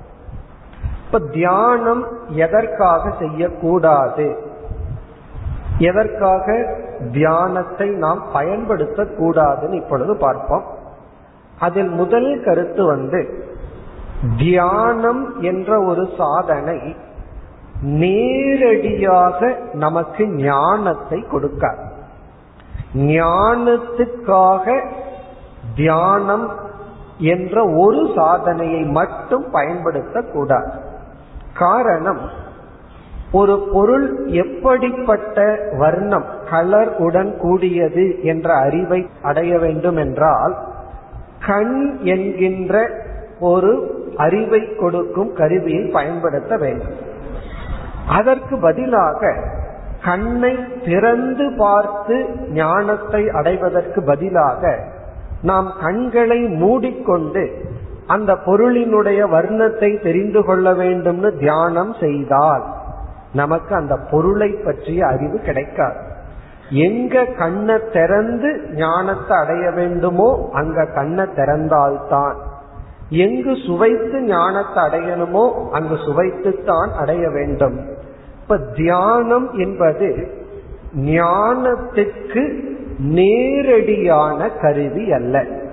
[1.07, 4.37] இப்ப தியானம் எதற்காக செய்யக்கூடாது?
[5.79, 6.77] எதற்காக
[7.13, 10.65] தியானத்தை நாம் பயன்படுத்த கூடாதுன்னு இப்பொழுது பார்ப்போம்.
[11.59, 13.21] அதில் முதல் கருத்து வந்து
[14.37, 16.97] தியானம் என்ற ஒரு சாதனை
[17.83, 21.85] நேரடியாக நமக்கு ஞானத்தை கொடுக்காது.
[22.95, 24.83] ஞானத்துக்காக
[25.75, 26.51] தியானம்
[27.19, 30.86] என்ற ஒரு சாதனையை மட்டும் பயன்படுத்தக்கூடாது.
[31.59, 32.21] காரணம்
[33.33, 40.57] ஒரு பொருள் எப்படிப்பட்ட வர்ணம் கலர் உடன் கூடியது என்ற அறிவை அடைய வேண்டும் என்றால்
[41.47, 42.91] கண் என்கின்ற
[43.41, 43.73] ஒரு
[44.17, 46.97] அறிவை கொடுக்கும் கருவியை பயன்படுத்த வேண்டும்.
[48.09, 49.33] அதற்கு பதிலாக
[50.05, 54.79] கண்ணை திறந்து பார்த்து ஞானத்தை அடைவதற்கு பதிலாக
[55.43, 57.65] நாம் கண்களை மூடிக்கொண்டு
[58.07, 62.65] அந்த பொருளினுடைய வர்ணத்தை தெரிந்து கொள்ள வேண்டும்னு தியானம் செய்தால்
[63.33, 65.97] நமக்கு அந்த பொருளை பற்றிய அறிவு கிடைக்காது.
[66.71, 72.37] எங்க கண்ணை திறந்து ஞானத்தை அடைய வேண்டுமோ அங்க கண்ணை திறந்தால்தான்.
[73.09, 77.79] எங்கு சுவைத்து ஞானத்தை அடையணுமோ அங்கு சுவைத்துத்தான் அடைய வேண்டும்.
[78.43, 80.29] இப்ப தியானம் என்பது
[80.97, 85.65] ஞானத்துக்கு நேரடியான கருவி அல்ல.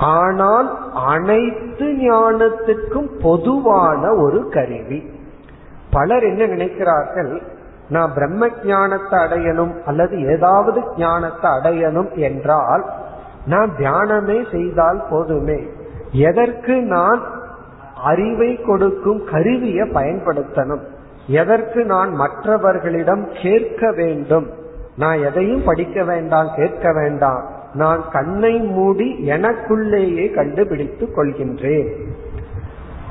[0.00, 5.10] ஆனால் அனைத்து ஞானத்துக்கும் பொதுவான ஒரு கருவி.
[5.90, 7.42] பலர் என்ன நினைக்கிறார்கள்?
[7.88, 12.84] நான் பிரம்ம ஞானத்தை அடையணும் அல்லது ஏதாவது ஞானத்தை அடையணும் என்றால்
[13.46, 15.66] நான் தியானமே செய்தால் போதுமே.
[16.12, 17.22] எதற்கு நான்
[18.04, 20.80] அறிவை கொடுக்கும் கருவியை பயன்படுத்தணும்?
[21.26, 24.50] எதற்கு நான் மற்றவர்களிடம் கேட்க வேண்டும்?
[24.96, 27.58] நான் எதையும் படிக்க வேண்டாம் கேட்க வேண்டாம்.
[27.74, 31.92] நான் கண்ணை மூடி எனக்குள்ளேயே கண்டுபிடித்து கொள்கின்றேன்.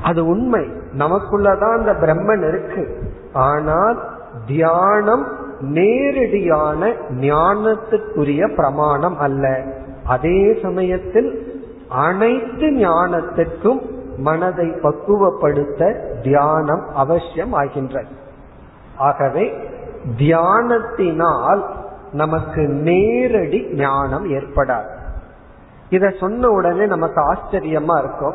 [0.02, 0.66] அது உண்மை.
[0.98, 3.02] நமக்குள்ளதான் அந்த பிரம்மன் இருக்கு.
[3.32, 4.08] ஆனால்
[4.46, 5.26] தியானம்
[5.60, 9.62] நேரடியான ஞானத்துக்குரிய பிரமாணம் அல்ல.
[10.04, 18.08] அதே சமயத்தில் அனைத்து ஞானத்திற்கும் மனதை பக்குவப்படுத்த தியானம் அவசியம் ஆகின்றது
[18.96, 19.68] ஆகவே
[20.18, 21.62] தியானத்தினால்
[22.12, 24.98] நமக்கு நேரடி ஞானம் ஏற்படாது.
[25.90, 28.34] இத சொன்ன உடனே நமக்கு ஆச்சரியமா இருக்கும்.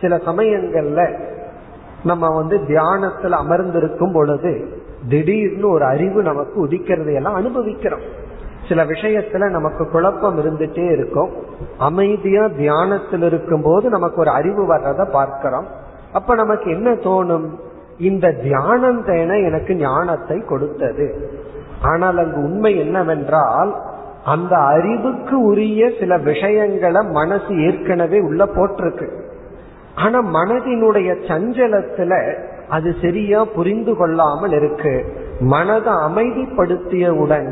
[0.00, 1.18] சில சமயங்கள்ல
[2.04, 8.22] நம்ம வந்து தியானத்துல அமர்ந்திருக்கும் பொழுது திடீர்னு ஒரு அறிவு நமக்கு உதிக்கிறதையெல்லாம் அனுபவிக்கிறோம்.
[8.68, 11.30] சில விஷயத்துல நமக்கு குழப்பம் இருந்துட்டே இருக்கும்.
[11.78, 15.66] அமைதியா தியானத்தில் இருக்கும் போது நமக்கு ஒரு அறிவு வர்றத பார்க்கிறோம்.
[16.12, 17.50] அப்ப நமக்கு என்ன தோணும்?
[17.98, 21.32] இந்த தியானம் தேன எனக்கு ஞானத்தை கொடுத்தது.
[21.92, 23.72] ஆனால் அங்கு உண்மை என்னவென்றால்
[24.32, 29.08] அந்த அறிவுக்கு உரிய சில விஷயங்களை மனசு ஏற்கனவே உள்ள போட்டிருக்கு.
[29.94, 32.12] ஆனா மனதினுடைய சஞ்சலத்துல
[32.68, 34.94] அது சரியா புரிந்து கொள்ளாமல் இருக்கு.
[35.52, 37.48] மனதை அமைதிப்படுத்தியவுடன்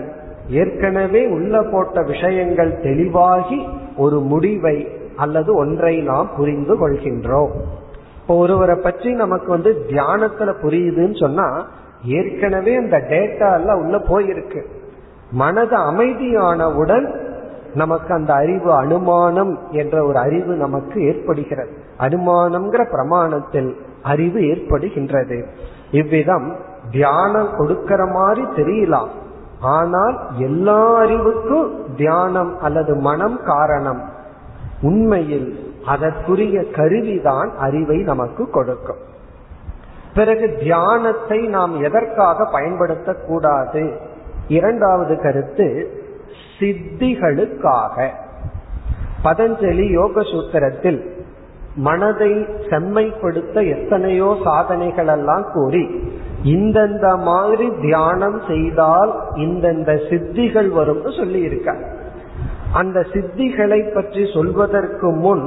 [0.61, 3.61] ஏற்கனவே உள்ள போட்ட விஷயங்கள் தெளிவாகி
[3.97, 4.77] ஒரு முடிவை
[5.16, 7.53] அல்லது ஒன்றை நாம் புரிந்து கொள்கின்றோம்.
[8.21, 11.47] இப்போ ஒருவரை பற்றி நமக்கு வந்து தியானத்துல புரியுதுன்னு சொன்னா
[12.05, 14.65] ஏற்கனவே அந்த டேட்டா எல்லாம் உள்ள போயிருக்கு.
[15.31, 17.21] மனது அமைதியானவுடன்
[17.75, 21.71] நமக்கு அந்த அறிவு அனுமானம் என்ற ஒரு அறிவு நமக்கு ஏற்படுகிறது.
[21.99, 25.45] அனுமானம்ங்கிற பிரமாணத்தில் அறிவு ஏற்படுகின்றது.
[25.91, 26.57] இவ்விதம்
[26.91, 29.09] தியானம் கொடுக்கிற மாதிரி தெரியலாம்
[29.61, 34.03] ஆனால் எல்லா அறிவுக்கும் தியானம் அல்லது மனம் காரணம்.
[34.83, 39.11] உண்மையில் அதற்குரிய கருவிதான் அறிவை நமக்கு கொடுக்கும்.
[40.14, 43.83] பிறகு தியானத்தை நாம் எதற்காக பயன்படுத்தக்கூடாது?
[44.48, 45.66] இரண்டாவது கருத்து
[46.59, 47.96] சித்திகளுக்காக.
[49.25, 51.01] பதஞ்சலி யோக சூத்திரத்தில்
[51.77, 52.31] மனதை
[52.70, 55.85] செம்மைப்படுத்த எத்தனையோ சாதனைகள் எல்லாம் கூறி
[56.42, 61.75] இந்தந்த மாதிரி தியானம் செய்தால் இந்தந்த சித்திகள் வரும்னு சொல்லி இருக்க
[62.72, 65.46] அந்த சித்திகளை பற்றி சொல்வதற்கு முன்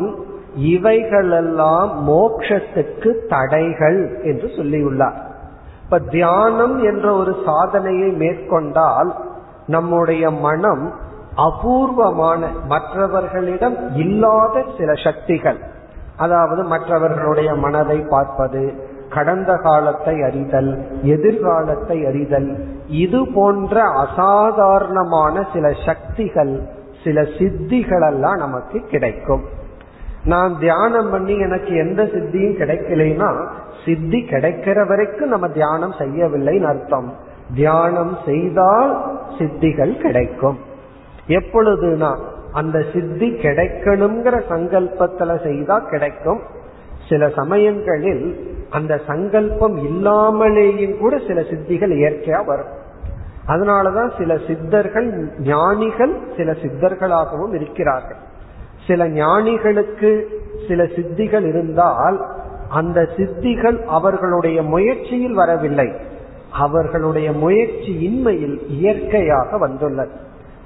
[0.56, 5.14] இவைகளெல்லாம் மோக்ஷத்துக்கு தடைகள் என்று சொல்லியுள்ளார்.
[5.84, 9.16] இப்ப தியானம் என்ற ஒரு சாதனையை மேற்கொண்டால்
[9.68, 10.94] நம்முடைய மனம்
[11.36, 15.58] அபூர்வமான மற்றவர்களிடம் இல்லாத சில சக்திகள்.
[16.18, 26.62] அதாவது மற்றவர்களுடைய மனதை பார்ப்பது கடந்த காலத்தை அறிதல் எதிர்காலத்தை அறிதல் இது போன்ற அசாதாரணமான சில சக்திகள்
[27.04, 29.44] சில சித்திகளெல்லாம் நமக்கு கிடைக்கும்.
[30.26, 33.48] நான் தியானம் பண்ணி எனக்கு எந்த சித்தியும் கிடைக்கலைன்னா
[33.86, 37.14] சித்தி கிடைக்கிற வரைக்கும் நம்ம தியானம் செய்யவில்லைன்னு அர்த்தம்.
[37.56, 40.58] தியானம் செய்தால் சித்திகள் கிடைக்கும்.
[41.28, 42.18] எப்பொழுதுனா
[42.52, 46.40] அந்த சித்தி கிடைக்கணுங்கிற சங்கல்பத்துல செய்தா கிடைக்கும்.
[47.10, 52.84] சில சமயங்களில் அந்த சங்கல்பம் இல்லாமலேயும் கூட சில சித்திகள் இயற்கையா வரும்.
[53.48, 58.25] அதனாலதான் சில சித்தர்கள் ஞானிகள் சில சித்தர்களாகவும் இருக்கிறார்கள்.
[58.88, 60.28] சில ஞானிகளுக்கு
[60.68, 62.26] சில சித்திகள் இருந்தால்
[62.70, 65.94] அந்த சித்திகள் அவர்களுடைய முயற்சியில் வரவில்லை.
[66.52, 70.12] அவர்களுடைய முயற்சி இன்மையில் இயற்கையாக வந்துள்ளது.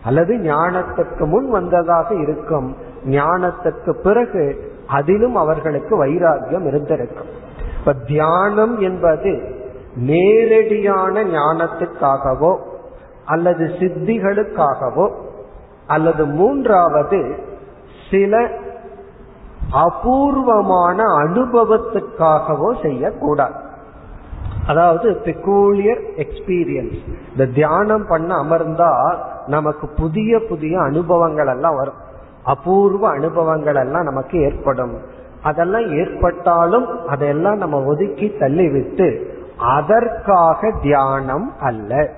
[0.03, 2.75] அல்லது ஞானத்துக்கு முன் வந்ததாக இருக்கும்.
[3.05, 7.27] ஞானத்துக்கு பிறகு அதிலும் அவர்களுக்கு வைராகியம் இருந்திருக்கும்.
[7.79, 9.55] இப்ப தியானம் என்பது
[9.95, 12.58] நேரடியான ஞானத்துக்காகவோ
[13.25, 15.12] அல்லது சித்திகளுக்காகவோ
[15.88, 17.47] அல்லது மூன்றாவது
[18.12, 18.48] சில
[19.72, 23.54] அபூர்வமான அனுபவத்துக்காகவோ செய்யக்கூடாது.
[24.67, 26.98] அதாவது பெக்கூலியர் எக்ஸ்பீரியன்ஸ்
[27.32, 29.15] இந்த தியானம் பண்ண அமர்ந்தா
[29.48, 32.00] நமக்கு புதிய புதிய அனுபவங்கள் எல்லாம் வரும்.
[32.43, 34.98] அபூர்வ அனுபவங்கள் எல்லாம் நமக்கு ஏற்படும்.
[35.43, 42.10] அதெல்லாம் ஏற்பட்டாலும் அதெல்லாம் நம்ம ஒதுக்கி தள்ளிவிட்டு அதற்காக தியானம் அல்ல.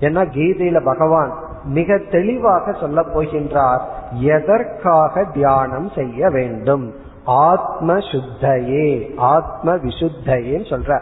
[0.00, 1.32] ஏன்னா கீதையில பகவான்
[1.68, 3.80] மிக தெளிவாக சொல்ல போகின்றார்.
[4.12, 6.94] எதற்காக தியானம் செய்ய வேண்டும்?
[7.24, 11.00] ஆத்ம சுத்தையே ஆத்ம விசுத்தையேன்னு சொல்ற.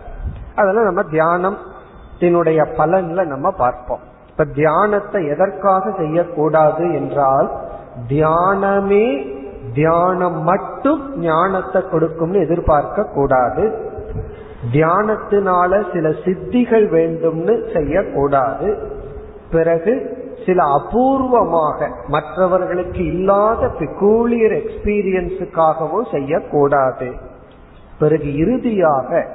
[0.54, 3.98] அதெல்லாம் நம்ம தியானத்தினுடைய பலன்ல நம்ம பார்ப்போம்.
[4.28, 7.50] இப்ப தியானத்தை எதற்காக செய்யக்கூடாது என்றால்
[8.08, 9.34] தியானமே
[9.74, 13.94] தியானம் மட்டும் ஞானத்தை கொடுக்கும்னு எதிர்பார்க்க கூடாது.
[14.72, 18.94] தியானத்தினால சில சித்திகள் வேண்டும்னு செய்யக்கூடாது.
[19.50, 20.15] பிறகு
[20.46, 27.12] சில அபூர்வமாக மற்றவர்களுக்கு இல்லாத பெக்கூலியர் எக்ஸ்பீரியன்ஸுக்காகவும் செய்யக்கூடாது.
[27.98, 29.26] பிறகு இறுதியாக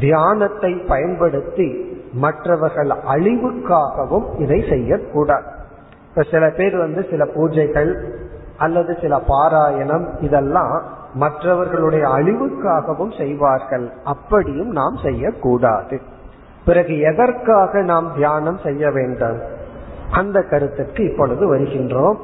[0.00, 1.68] தியானத்தை பயன்படுத்தி
[2.12, 5.44] மற்றவர்கள் அழிவுக்காகவும் இதை செய்யக்கூடாது.
[6.08, 7.92] இப்ப சில பேர் வந்து சில பூஜைகள்
[8.58, 10.82] அல்லது சில பாராயணம் இதெல்லாம்
[11.14, 13.92] மற்றவர்களுடைய அழிவுக்காகவும் செய்வார்கள்.
[14.04, 16.00] அப்படியும் நாம் செய்யக்கூடாது.
[16.64, 19.60] பிறகு எதற்காக நாம் தியானம் செய்ய வேண்டும்?
[20.12, 22.16] அந்த கருத்துக்கு இப்பொழுது வருகின்றோம்.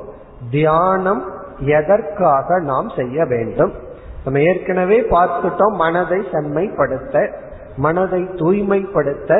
[0.51, 1.22] தியானம்
[1.59, 3.72] எதற்காக நாம் செய்ய வேண்டும்?
[4.24, 7.33] நம்ம ஏற்கனவே பார்த்துட்டோம் மனதை செம்மைப்படுத்த
[7.77, 9.33] மனதை தூய்மைப்படுத்த.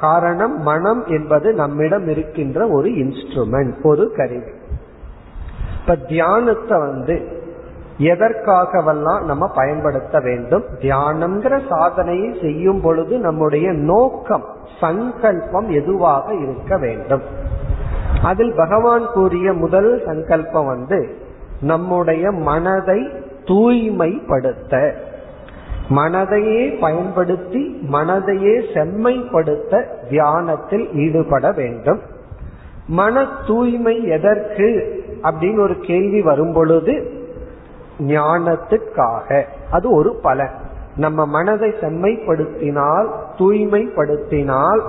[0.00, 4.52] காரணம் மனம் என்பது நம்மிடம் இருக்கின்ற ஒரு இன்ஸ்ட்ருமெண்ட் ஒரு கருவி.
[5.80, 7.40] இப்ப தியானத்தை வந்து
[7.98, 10.64] எதற்காகவெல்லாம் நம்ம பயன்படுத்த வேண்டும்?
[10.80, 14.44] தியானம்ங்கிற சாதனையை செய்யும் பொழுது நம்முடைய நோக்கம்
[14.80, 17.22] சங்கல்பம் எதுவாக இருக்க வேண்டும்?
[18.22, 21.16] அதில் பகவான் கூறிய முதல் சங்கல்பம் வந்து
[21.60, 23.08] நம்முடைய மனதை
[23.44, 24.94] தூய்மைப்படுத்த.
[25.90, 32.00] மனதையே பயன்படுத்தி மனதையே செம்மைப்படுத்த தியானத்தில் ஈடுபட வேண்டும்.
[32.86, 37.12] மன தூய்மை எதற்கு அப்படின்னு ஒரு கேள்வி வரும் பொழுது
[37.98, 39.44] ஞானத்துக்காக.
[39.70, 40.54] அது ஒரு பலன்.
[40.96, 43.08] நம்ம மனதை செம்மைப்படுத்தினால்
[43.38, 44.80] தூய்மைப்படுத்தினால்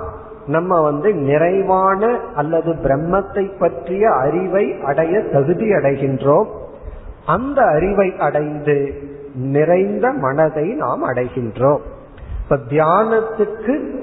[0.46, 6.46] நம்ம வந்து நிறைவான அல்லது பிரம்மத்தை பற்றிய அறிவை அடைய தகுதி அடைகின்றோம்.
[7.26, 8.94] அந்த அறிவை அடைந்து
[9.34, 11.80] நிறைந்த மனதை நாம் அடைகின்றோம்.
[12.42, 13.94] இப்ப தியானத்துக்கு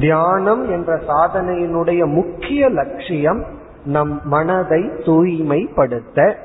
[0.00, 3.44] தியானம் என்ற சாதனையினுடைய முக்கிய லட்சியம்
[3.84, 6.36] நம் மனதை தூய்மைப்படுத்த.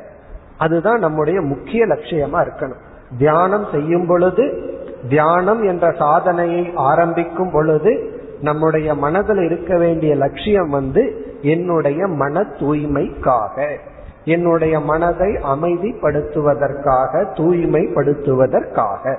[0.58, 2.80] அதுதான் நம்முடைய முக்கிய லட்சியமா இருக்கணும்.
[3.18, 4.76] தியானம் செய்யும் பொழுது
[5.10, 13.78] தியானம் என்ற சாதனையை ஆரம்பிக்கும் பொழுது நம்முடைய மனதில் இருக்க வேண்டிய லட்சியம் வந்து என்னுடைய மன தூய்மைக்காக
[14.26, 19.18] என்னுடைய மனதை அமைதிப்படுத்துவதற்காக தூய்மைப்படுத்துவதற்காக.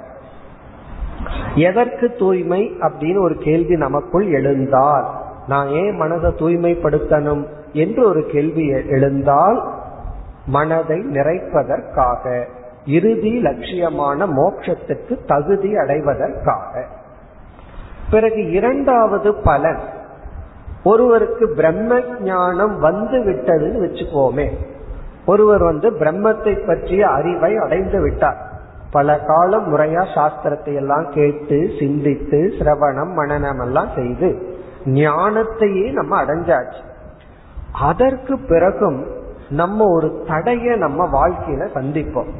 [1.54, 5.10] எதற்கு தூய்மை அப்படின்னு ஒரு கேள்வி நமக்குள் எழுந்தால்
[5.48, 9.72] நான் ஏன் மனதை தூய்மைப்படுத்தணும் என்று ஒரு கேள்வி எழுந்தால்
[10.46, 12.46] மனதை நிறைப்பதற்காக
[12.84, 16.84] இறுதி லட்சியமான மோட்சத்துக்கு தகுதி அடைவதற்காக.
[18.10, 19.78] பிறகு இரண்டாவது பலன்.
[20.84, 24.46] ஒருவருக்கு பிரம்ம ஞானம் வந்து விட்டதுன்னு வச்சுக்கோமே.
[25.26, 28.46] ஒருவர் வந்து பிரம்மத்தை பற்றிய அறிவை அடைந்து விட்டார்.
[28.90, 36.86] பல காலம் முறையா சாஸ்திரத்தை எல்லாம் கேட்டு சிந்தித்து சிரவணம் மனநம் எல்லாம் செய்து ஞானத்தையே நம்ம அடைஞ்சாச்சு.
[37.72, 39.06] அதற்கு பிறகும்
[39.50, 42.30] நம்ம ஒரு தடைய நம்ம வாழ்க்கையில சந்திப்போம்.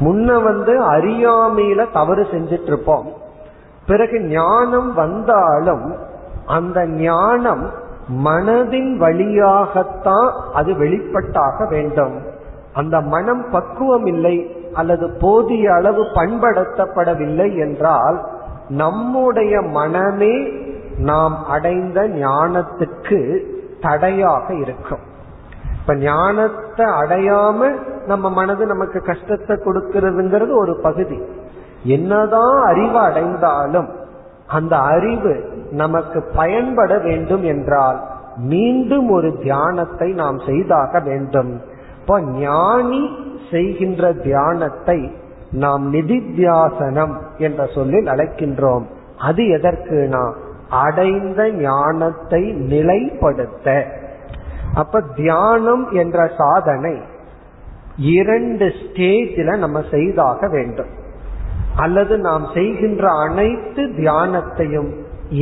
[0.00, 3.26] முன்ன வந்து அறியாமையில தவறு செஞ்சிட்டு இருப்போம்.
[3.88, 5.86] பிறகு ஞானம் வந்தாலும்
[6.46, 7.64] அந்த ஞானம்
[8.24, 12.14] மனதின் வழியாகத்தான் அது வெளிப்பட்டாக வேண்டும்.
[12.74, 14.36] அந்த மனம் பக்குவம் இல்லை
[14.74, 18.18] அல்லது போதிய அளவு பண்படுத்தப்படவில்லை என்றால்
[18.68, 20.34] நம்முடைய மனமே
[21.00, 23.20] நாம் அடைந்த ஞானத்துக்கு
[23.80, 25.04] தடையாக இருக்கும்.
[25.80, 27.68] இப்ப ஞானத்தை அடையாம
[28.06, 31.18] நம்ம மனது நமக்கு கஷ்டத்தை கொடுக்கிறதுங்கிறது ஒரு பகுதி.
[31.82, 33.88] என்னதான் அறிவு அடைந்தாலும்
[34.46, 38.02] அந்த அறிவு நமக்கு பயன்பட வேண்டும் என்றால்
[38.36, 41.60] மீண்டும் ஒரு தியானத்தை நாம் செய்தாக வேண்டும்.
[42.00, 43.18] இப்ப ஞானி
[43.50, 45.10] செய்கின்ற தியானத்தை
[45.50, 48.82] நாம் நிதித்தியாசனம் என்ற சொல்லில் அழைக்கின்றோம்.
[49.18, 50.32] அது எதற்குனா
[50.68, 53.82] அடைந்த ஞானத்தை நிலைப்படுத்த.
[54.74, 56.98] அப்ப தியானம் என்ற சாதனை
[57.96, 61.06] இரண்டு ஸ்டேஜில் நம்ம செய்தாக வேண்டும்.
[61.78, 64.90] அல்லது நாம் செய்கின்ற அனைத்து தியானத்தையும்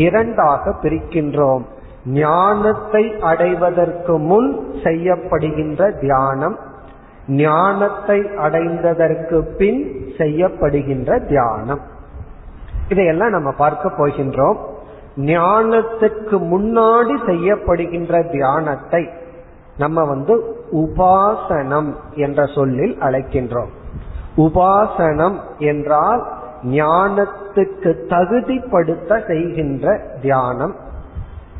[0.02, 1.64] இரண்டாக பிரிக்கின்றோம்.
[2.04, 4.50] ஞானத்தை அடைவதற்கு முன்
[4.84, 6.56] செய்யப்படுகின்ற தியானம்
[7.28, 9.80] ஞானத்தை அடைந்ததற்கு பின்
[10.18, 11.82] செய்யப்படுகின்ற தியானம்.
[12.88, 14.58] இதையெல்லாம் நம்ம பார்க்க போகின்றோம்.
[15.30, 19.02] ஞானத்துக்கு முன்னாடி செய்யப்படுகின்ற தியானத்தை
[19.78, 20.34] நம்ம வந்து
[20.72, 23.72] உபாசனம் என்ற சொல்லில் அழைக்கின்றோம்.
[24.36, 26.26] உபாசனம் என்றால்
[26.62, 30.74] ஞானத்துக்கு தகுதிப்படுத்த செய்கின்ற தியானம்.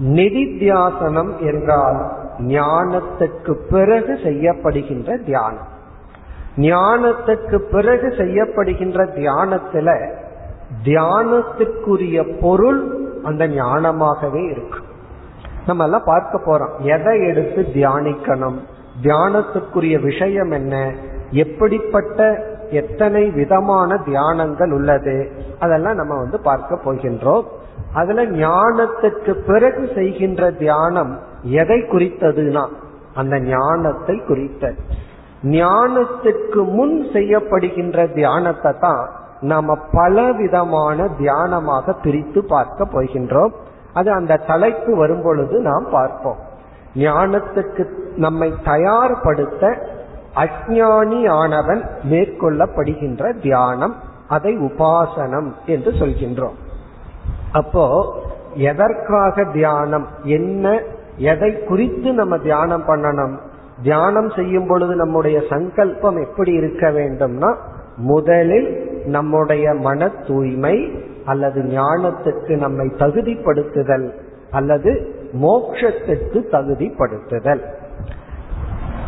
[0.01, 5.75] நிதித்தியாசனம் என்றால் ஞானத்துக்கு பிறகு செய்யப்படுகின்ற தியானம்.
[6.57, 10.15] ஞானத்துக்கு பிறகு செய்யப்படுகின்ற தியானத்துல
[10.85, 14.79] தியானத்துக்குரிய பொருள் அந்த ஞானமாகவே இருக்கு.
[15.67, 16.81] நம்ம எல்லாம் பார்க்க போறோம்.
[16.81, 18.59] எதை எடுத்து தியானிக்கணும்?
[19.03, 20.95] தியானத்துக்குரிய விஷயம் என்ன?
[21.31, 25.33] எப்படிப்பட்ட எத்தனை விதமான தியானங்கள் உள்ளது?
[25.59, 27.45] அதெல்லாம் நம்ம வந்து பார்க்க போகின்றோம்.
[27.95, 32.67] அதுல ஞானத்துக்கு பிறகு செய்கின்ற தியானம் எதை குறித்ததுனா
[33.15, 34.73] அந்த ஞானத்தை குறித்த
[35.43, 39.09] ஞானத்துக்கு முன் செய்யப்படுகின்ற தியானத்தை தான்
[39.41, 43.53] நாம பல விதமான தியானமாக பிரித்து பார்க்க போகின்றோம்.
[43.93, 46.37] அது அந்த தலைப்பு வரும் பொழுது நாம் பார்ப்போம்.
[46.95, 49.79] ஞானத்துக்கு நம்மை தயார்படுத்த
[50.37, 53.95] அஜானி ஆனவன் மேற்கொள்ளப்படுகின்ற தியானம்
[54.29, 56.57] அதை உபாசனம் என்று சொல்கின்றோம்.
[57.53, 58.15] அப்போ
[58.55, 60.07] எதற்காக தியானம்?
[60.23, 60.83] என்ன
[61.17, 63.35] எதை குறித்து நம்ம தியானம் பண்ணணும்?
[63.83, 67.55] தியானம் செய்யும் பொழுது நம்முடைய சங்கல்பம் எப்படி இருக்க வேண்டும்னா
[67.97, 70.91] முதலில் நம்முடைய மன தூய்மை
[71.25, 74.11] அல்லது ஞானத்துக்கு நம்மை தகுதிப்படுத்துதல்
[74.51, 77.63] அல்லது மோட்சத்திற்கு தகுதிப்படுத்துதல்.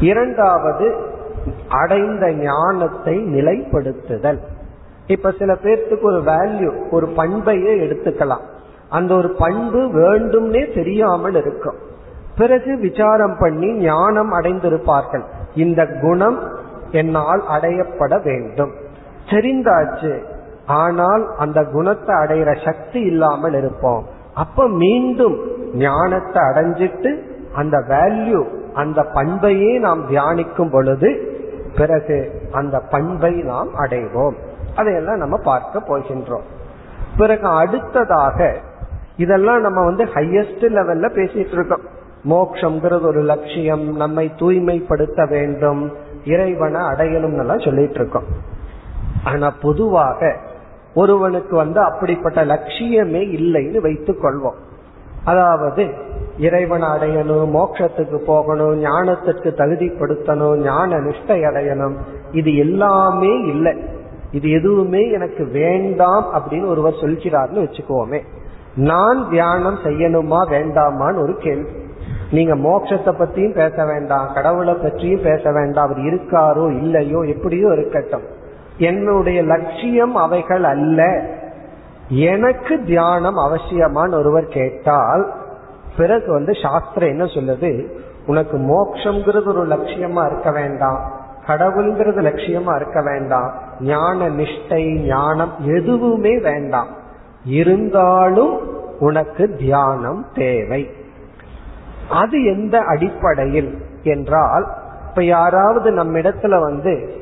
[0.00, 1.16] இரண்டாவது
[1.68, 4.38] அடைந்த ஞானத்தை நிலைப்படுத்துதல்.
[5.06, 8.44] இப்ப சில பேர்த்துக்கு ஒரு வேல்யூ ஒரு பண்பையே எடுத்துக்கலாம்.
[8.88, 11.78] அந்த ஒரு பண்பு வேண்டும்னே தெரியாமல் இருக்கும்.
[12.36, 15.24] பிறகு விசாரம் பண்ணி ஞானம் அடைந்திருப்பார்கள்.
[15.54, 16.38] இந்த குணம்
[16.90, 18.72] என்னால் அடையப்பட வேண்டும்.
[19.26, 20.22] தெரிந்தாச்சு
[20.66, 24.04] ஆனால் அந்த குணத்தை அடையிற சக்தி இல்லாமல் இருப்போம்.
[24.34, 25.36] அப்ப மீண்டும்
[25.74, 27.10] ஞானத்தை அடைஞ்சிட்டு
[27.54, 31.37] அந்த வேல்யூ அந்த பண்பையே நாம் தியானிக்கும் பொழுது
[31.78, 34.34] பிறகு அந்த பண்பை நாம் அடைவோம்.
[34.76, 36.46] அதையெல்லாம் நம்ம பார்க்க போகின்றோம்.
[37.16, 38.56] பிறகு அடுத்ததாக
[39.16, 41.96] இதெல்லாம் நம்ம வந்து ஹையஸ்ட் லெவல்ல பேசிட்டு இருக்கோம்.
[42.30, 48.24] மோக்ஷங்கிறது ஒரு லட்சியம் நம்மை தூய்மைப்படுத்த வேண்டும் இறைவனை அடையணும் எல்லாம் சொல்லிட்டு இருக்கோம்.
[49.24, 50.36] ஆனா பொதுவாக
[50.94, 54.67] ஒருவனுக்கு வந்து அப்படிப்பட்ட லட்சியமே இல்லைன்னு வைத்துக் கொள்வோம்.
[55.24, 55.88] அதாவது
[56.38, 61.96] இறைவன் அடையணும் மோட்சத்துக்கு போகணும் ஞானத்திற்கு தகுதிப்படுத்தணும் ஞான நிஷ்டை அடையணும்
[62.32, 63.76] இது எல்லாமே இல்லை.
[64.32, 68.22] இது எதுவுமே எனக்கு வேண்டாம் அப்படின்னு ஒருவர் சொல்கிறார்னு வச்சுக்கோமே.
[68.74, 71.70] நான் தியானம் செய்யணுமா வேண்டாமான்னு ஒரு கேள்வி.
[72.30, 78.22] நீங்க மோட்சத்தை பத்தியும் பேச வேண்டாம் கடவுளை பற்றியும் பேச வேண்டாம் அவர் இருக்காரோ இல்லையோ எப்படியோ இருக்கட்டும்.
[78.78, 81.22] என்னுடைய லட்சியம் அவைகள் அல்ல.
[82.08, 85.32] எனக்கு தியானம் அவசியமான்னு ஒருவர் கேட்டால்
[85.96, 87.86] பிறகு வந்து சாஸ்திரம் என்ன சொல்லுது?
[88.26, 91.12] உனக்கு மோக்ஷங்கிறது ஒரு லட்சியமா இருக்க வேண்டாம்.
[91.46, 93.52] கடவுள்ங்கிறது லட்சியமா இருக்க வேண்டாம்.
[93.80, 96.88] ஞான நிஷ்டை ஞானம் எதுவுமே வேண்டாம்.
[97.44, 100.90] இருந்தாலும் உனக்கு தியானம் தேவை.
[102.10, 104.66] அது எந்த அடிப்படையில் என்றால்
[105.08, 107.12] இப்ப யாராவது நம்மிடத்துல வந்து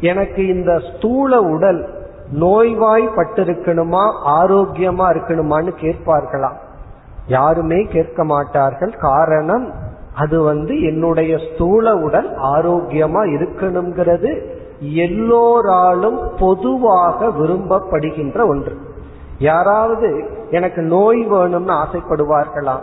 [0.00, 1.95] எனக்கு இந்த ஸ்தூல உடல்
[2.32, 6.50] நோய்வாய்ப்பட்டிருக்கணுமா ஆரோக்கியமா இருக்கணுமான்னு கேட்பார்களா?
[7.26, 8.96] யாருமே கேட்க மாட்டார்கள்.
[9.00, 9.72] காரணம்
[10.14, 18.78] அது வந்து என்னுடைய ஸ்தூல உடல் ஆரோக்கியமா இருக்கணுங்கிறது எல்லோராலும் பொதுவாக விரும்பப்படுகின்ற ஒன்று.
[19.38, 22.78] யாராவது எனக்கு நோய் வேணும்னு ஆசைப்படுவார்களா?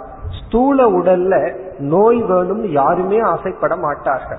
[0.48, 4.38] ஸ்தூல உடல்ல நோய் வேணும்னு யாருமே ஆசைப்பட மாட்டார்கள்.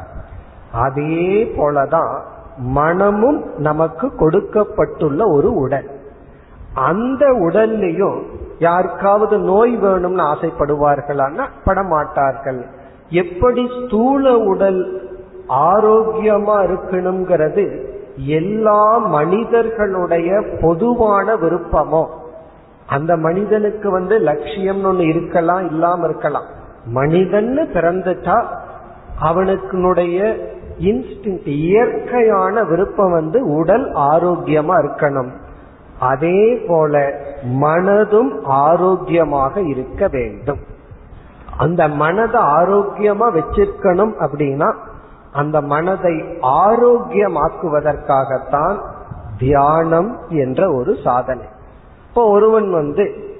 [0.73, 2.19] அதே போலதான்
[2.59, 5.91] மனமும் நமக்கு கொடுக்கப்பட்டுள்ள ஒரு உடல்.
[6.75, 8.23] அந்த உடல்லையும்
[8.59, 12.67] யாருக்காவது நோய் வேணும்னு ஆசைப்படுவார்களான்னா படமாட்டார்கள்.
[13.09, 15.11] எப்படி ஸ்தூல உடல்
[15.49, 22.07] ஆரோக்கியமா இருக்கணுங்கிறது எல்லா மனிதர்களுடைய பொதுவான விருப்பமோ?
[22.87, 26.45] அந்த மனிதனுக்கு வந்து லட்சியம்னு ஒண்ணு இருக்கலாம் இல்லாம இருக்கலாம்.
[26.95, 28.45] மனிதன்னு பிறந்துட்டா
[29.21, 30.39] அவனுக்குடைய
[30.79, 35.29] இன்ஸ்டிங் இயற்கையான விருப்பம் வந்து உடல் ஆரோக்கியமா இருக்கணும்.
[36.01, 37.13] அதே போல
[37.61, 40.59] மனதும் ஆரோக்கியமாக இருக்க வேண்டும்.
[41.59, 44.75] அந்த மனதை ஆரோக்கியமா வச்சிருக்கணும் அப்படின்னா
[45.33, 48.79] அந்த மனதை ஆரோக்கியமாக்குவதற்காகத்தான்
[49.39, 51.45] தியானம் என்ற ஒரு சாதனை.
[52.09, 53.33] இப்போ ஒருவன் வந்து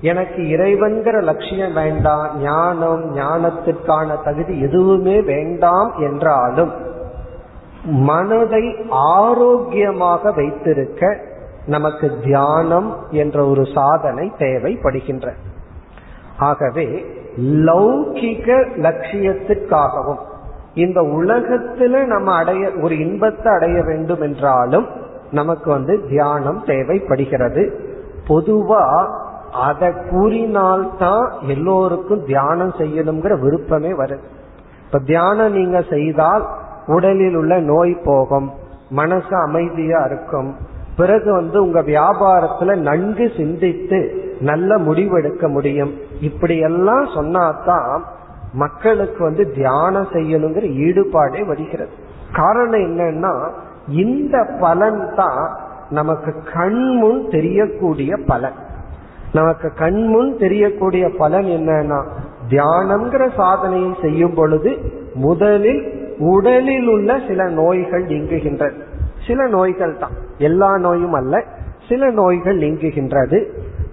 [0.00, 6.70] எனக்கு இறைவன்கிற லட்சியம் வேண்டாம் ஞானம் ஞானத்திற்கான தகுதி எதுவுமே வேண்டாம் என்றாலும்
[7.84, 11.16] மனதை ஆரோக்கியமாக வைத்திருக்க
[11.66, 15.32] நமக்கு தியானம் என்ற ஒரு சாதனை தேவைப்படுகின்ற.
[16.38, 17.04] ஆகவே
[17.38, 18.46] லௌகிக
[18.76, 20.18] லட்சியத்திற்காகவும்
[20.74, 24.86] இந்த உலகத்துல நம்ம அடைய ஒரு இன்பத்தை அடைய வேண்டும் என்றாலும்
[25.30, 27.88] நமக்கு வந்து தியானம் தேவைப்படுகிறது.
[28.26, 28.84] பொதுவா
[29.52, 34.22] அதை கூறினால்தான் எல்லோருக்கும் தியானம் செய்யணுங்கிற விருப்பமே வருது.
[34.86, 36.48] இப்ப தியானம் நீங்க செய்தால்
[36.86, 38.52] உடலில் உள்ள நோய் போகும்
[38.90, 40.56] மனசு அமைதியா இருக்கும்.
[40.96, 45.94] பிறகு வந்து உங்க வியாபாரத்துல நன்கு சிந்தித்து நல்ல முடிவெடுக்க முடியும்.
[46.20, 48.00] இப்படி எல்லாம் சொன்னாதான்
[48.52, 51.90] மக்களுக்கு வந்து தியானம் செய்யணுங்கிற ஈடுபாடே வருகிறது.
[52.32, 53.48] காரணம் என்னன்னா
[53.88, 55.56] இந்த பலன் தான்
[55.90, 58.68] நமக்கு கண்முன் தெரியக்கூடிய பலன்.
[59.32, 62.02] நமக்கு கண்முன் தெரியக்கூடிய பலன் என்னன்னா
[62.50, 64.76] தியானம்ங்கிற சாதனையை செய்யும் பொழுது
[65.14, 68.88] முதலில் உடலில் உள்ள சில நோய்கள் நீங்குகின்றது
[69.26, 70.10] சில நோய்கள் தான்.
[70.38, 71.44] எல்லா நோயும் அல்ல.
[71.88, 73.44] சில நோய்கள் நீங்குகின்றது.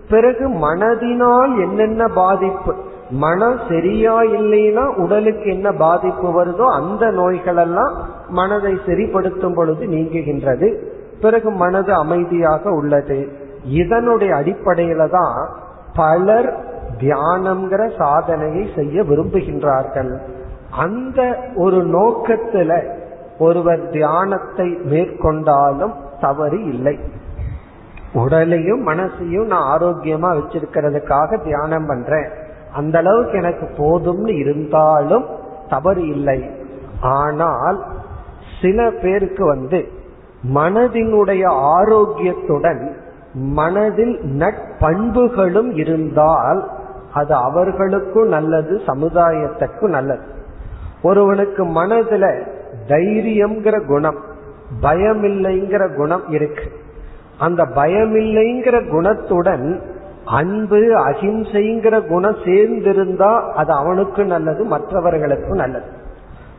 [0.10, 2.76] பிறகு மனதினால் என்னென்ன பாதிப்பு?
[3.10, 7.94] மனம் சரியா இல்லைன்னா உடலுக்கு என்ன பாதிப்பு வருதோ அந்த நோய்கள் எல்லாம்
[8.30, 10.76] மனதை சரிப்படுத்தும் பொழுது நீங்குகின்றது.
[11.22, 13.46] பிறகு மனது அமைதியாக உள்ளது.
[13.68, 15.50] இதனுடைய அடிப்படையில தான்
[15.96, 16.50] பலர்
[16.98, 20.18] தியானம்ங்கிற சாதனையை செய்ய விரும்புகின்றார்கள்.
[20.72, 22.84] அந்த ஒரு நோக்கத்துல
[23.40, 27.00] ஒருவர் தியானத்தை மேற்கொண்டாலும் தவறு இல்லை.
[28.14, 32.30] உடலையும் மனசையும் நான் ஆரோக்கியமா வச்சிருக்கிறதுக்காக தியானம் பண்றேன்.
[32.74, 35.26] அந்த அளவுக்கு எனக்கு போதும்னு இருந்தாலும்
[35.70, 36.50] தவறு இல்லை.
[37.02, 37.86] ஆனால்
[38.62, 39.88] சில பேருக்கு வந்து
[40.54, 42.96] மனதினுடைய ஆரோக்கியத்துடன்
[43.38, 46.70] மனதில் நட்பண்புகளும் இருந்தால்
[47.14, 50.22] அது அவர்களுக்கும் நல்லது சமுதாயத்துக்கும் நல்லது.
[51.02, 52.48] ஒருவனுக்கு மனதுல
[52.88, 54.18] தைரியம்ங்கிற குணம்
[54.82, 56.64] பயமில்லைங்கிற குணம் இருக்கு.
[57.40, 59.82] அந்த பயமில்லைங்கிற குணத்துடன்
[60.26, 65.86] அன்பு அகிம்சைங்கிற குணம் சேர்ந்திருந்தா அது அவனுக்கு நல்லது மற்றவர்களுக்கும் நல்லது.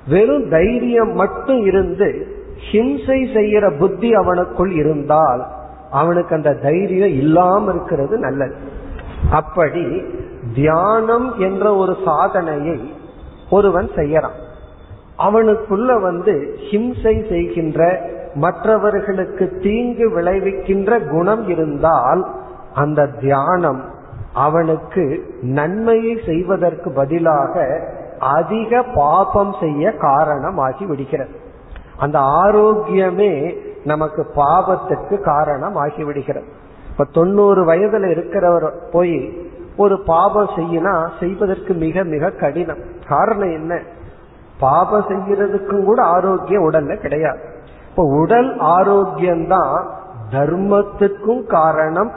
[0.09, 2.27] வெறும் தைரியம் மட்டும் இருந்து
[2.73, 5.47] ஹிம்சை செய்யற புத்தி அவனுக்குள் இருந்தால்
[5.91, 8.55] அவனுக்கு அந்த தைரியம் இல்லாம இருக்கிறது நல்லது.
[9.31, 10.03] அப்படி
[10.55, 12.95] தியானம் என்ற ஒரு சாதனையை
[13.51, 14.39] ஒருவன் செய்யறான்.
[15.19, 18.01] அவனுக்குள்ள வந்து ஹிம்சை செய்கின்ற
[18.35, 22.27] மற்றவர்களுக்கு தீங்கு விளைவிக்கின்ற குணம் இருந்தால்
[22.75, 23.85] அந்த தியானம்
[24.35, 27.81] அவனுக்கு நன்மையை செய்வதற்கு பதிலாக
[28.19, 31.38] அதிக பாபம் செய்ய காரணமாகி விடுகிறது.
[31.99, 36.47] அந்த ஆரோக்கியமே நமக்கு பாவத்துக்கு காரணம் ஆகிவிடுகிறது.
[36.91, 39.47] இப்ப தொண்ணூறு வயதுல இருக்கிறவர் போய்
[39.77, 42.79] ஒரு பாபம் செய்யினா செய்வதற்கு மிக மிக கடினம்.
[43.09, 43.81] காரணம் என்ன?
[44.61, 47.39] பாபம் செய்யறதுக்கும் கூட ஆரோக்கியம் உடல்ல கிடையாது.
[47.91, 49.85] இப்ப உடல் ஆரோக்கியம்தான்
[50.31, 52.11] தர்மத்துக்கும் காரணம்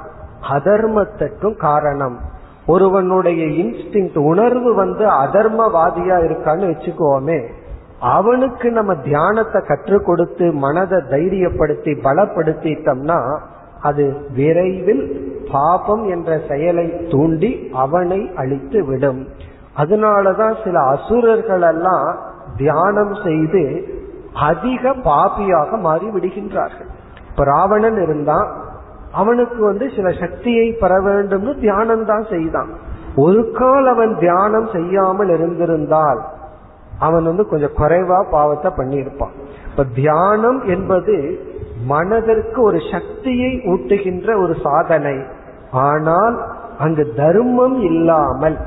[0.51, 2.19] அதர்மத்துக்கும் காரணம்.
[2.67, 7.59] ஒருவனுடைய இன்ஸ்டிங் உணர்வு வந்து அதர்மவாதியா இருக்கான்னு வச்சுக்கோமே
[8.01, 13.39] அவனுக்கு நம்ம தியானத்தை கற்றுக் கொடுத்து மனதை தைரியப்படுத்தி பலப்படுத்திட்டோம்னா
[13.81, 15.03] அது விரைவில்
[15.51, 19.27] பாபம் என்ற செயலை தூண்டி அவனை அழித்து விடும்.
[19.77, 22.17] அதனாலதான் சில அசுரர்கள் எல்லாம்
[22.57, 23.89] தியானம் செய்து
[24.33, 26.89] அதிக பாபியாக மாறி விடுகின்றார்கள்
[27.29, 28.49] இப்ப ராவணன் இருந்தான்.
[29.11, 32.69] அவனுக்கு வந்து சில சக்தியை பெற வேண்டும்னு தியானம் தான் செய்தான்.
[33.15, 36.21] ஒரு கால் அவன் தியானம் செய்யாமல் இருந்திருந்தால்
[37.05, 39.35] அவன் வந்து கொஞ்சம் குறைவா பாவத்தை பண்ணியிருப்பான்.
[39.69, 41.15] இப்ப தியானம் என்பது
[41.85, 45.15] மனதிற்கு ஒரு சக்தியை ஊட்டுகின்ற ஒரு சாதனை.
[45.87, 46.35] ஆனால்
[46.79, 48.57] அங்கு தர்மம் இல்லாமல்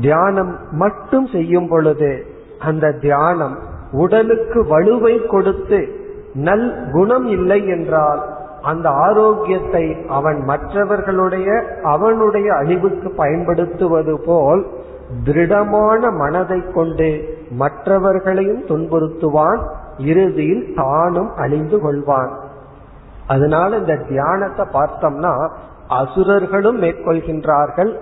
[0.00, 2.12] தியானம் மட்டும் செய்யும் பொழுது
[2.68, 3.56] அந்த தியானம்
[3.92, 5.80] உடலுக்கு வலுவை கொடுத்து
[6.46, 8.20] நல் குணம் இல்லை என்றால்
[8.62, 11.48] அந்த ஆரோக்கியத்தை அவன் மற்றவர்களுடைய
[11.94, 14.62] அவனுடைய அழிவுக்கு பயன்படுத்துவது போல்
[15.24, 19.62] திருடமான மனதை கொண்டு மற்றவர்களையும் துன்புறுத்துவான்
[19.98, 22.30] இறுதியில் தானும் அழிந்து கொள்வான்.
[23.26, 25.48] அதனால இந்த தியானத்தை பார்த்தோம்னா
[25.88, 27.98] அசுரர்களும் மேற்கொள்கின்றார்கள்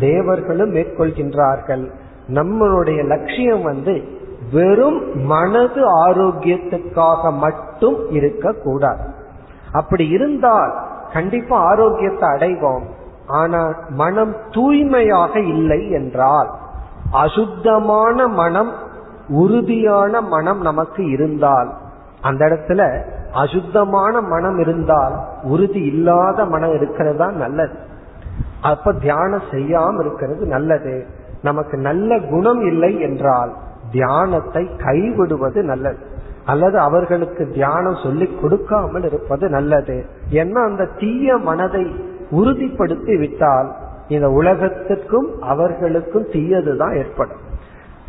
[0.00, 1.90] தேவர்களும் மேற்கொள்கின்றார்கள்.
[2.28, 4.18] நம்மளுடைய லட்சியம் வந்து
[4.52, 9.14] வெறும் மனது ஆரோக்கியத்துக்காக மட்டும் இருக்கக்கூடாது.
[9.72, 10.72] அப்படி இருந்தால்
[11.12, 12.82] கண்டிப்பா ஆரோக்கியத்தை அடைவோம்.
[13.30, 16.50] ஆனால் மனம் தூய்மையாக இல்லை என்றால்
[17.10, 18.72] அசுத்தமான மனம்
[19.28, 21.70] உறுதியான மனம் நமக்கு இருந்தால்
[22.22, 22.82] அந்த இடத்துல
[23.32, 27.76] அசுத்தமான மனம் இருந்தால் உறுதி இல்லாத மனம் இருக்கிறது தான் நல்லது.
[28.60, 31.06] அப்ப தியானம் செய்யாம இருக்கிறது நல்லது.
[31.42, 33.52] நமக்கு நல்ல குணம் இல்லை என்றால்
[33.90, 36.00] தியானத்தை கைவிடுவது நல்லது.
[36.44, 39.96] அல்லது அவர்களுக்கு தியானம் சொல்லி கொடுக்காமல் இருப்பது நல்லது.
[40.30, 41.84] ஏன்னா அந்த தீய மனதை
[42.30, 43.76] உறுதிப்படுத்தி விட்டால்
[44.08, 47.42] இந்த உலகத்துக்கும் அவர்களுக்கும் தீயதுதான் ஏற்படும்.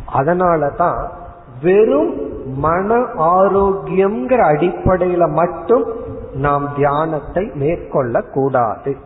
[0.06, 1.10] அதனால தான்
[1.62, 2.12] வெறும்
[2.56, 5.84] மன ஆரோக்கியம்ங்கிற அடிப்படையில மட்டும்
[6.34, 8.96] நாம் தியானத்தை மேற்கொள்ள கூடாது.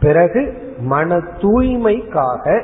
[0.00, 0.42] பிறகு
[0.78, 2.62] மன தூய்மைக்காக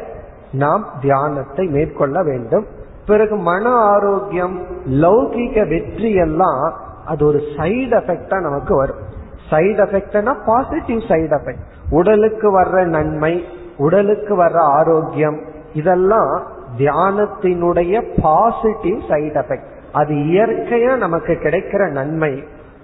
[0.53, 2.66] நாம் தியானத்தை மேற்கொள்ள வேண்டும்.
[3.07, 6.74] பிறகு மன ஆரோக்கியம் லௌகிக வெற்றி எல்லாம்
[7.05, 9.14] அது ஒரு சைடு எஃபெக்டா நமக்கு வரும்.
[9.51, 13.45] சைடு எஃபெக்ட்னா பாசிட்டிவ் சைடு எஃபெக்ட் உடலுக்கு வர்ற நன்மை
[13.76, 15.40] உடலுக்கு வர்ற ஆரோக்கியம்
[15.74, 16.42] இதெல்லாம்
[16.78, 22.42] தியானத்தினுடைய பாசிட்டிவ் சைடு எஃபெக்ட் அது இயற்கையா நமக்கு கிடைக்கிற நன்மை.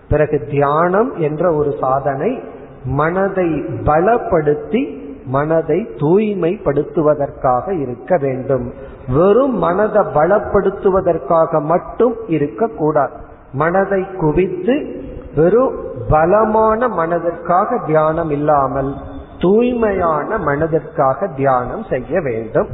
[0.08, 2.42] பிறகு தியானம் என்ற ஒரு சாதனை
[2.84, 3.48] மனதை
[3.84, 8.72] பலப்படுத்தி மனதை தூய்மைப்படுத்துவதற்காக இருக்க வேண்டும்.
[9.08, 13.12] வெறும் மனதை பலப்படுத்துவதற்காக மட்டும் இருக்கக்கூடாது.
[13.52, 15.02] மனதை குவித்து
[15.34, 15.78] வெறும்
[16.08, 18.94] பலமான மனதிற்காக தியானம் இல்லாமல்
[19.38, 22.68] தூய்மையான மனதிற்காக தியானம் செய்ய வேண்டும்.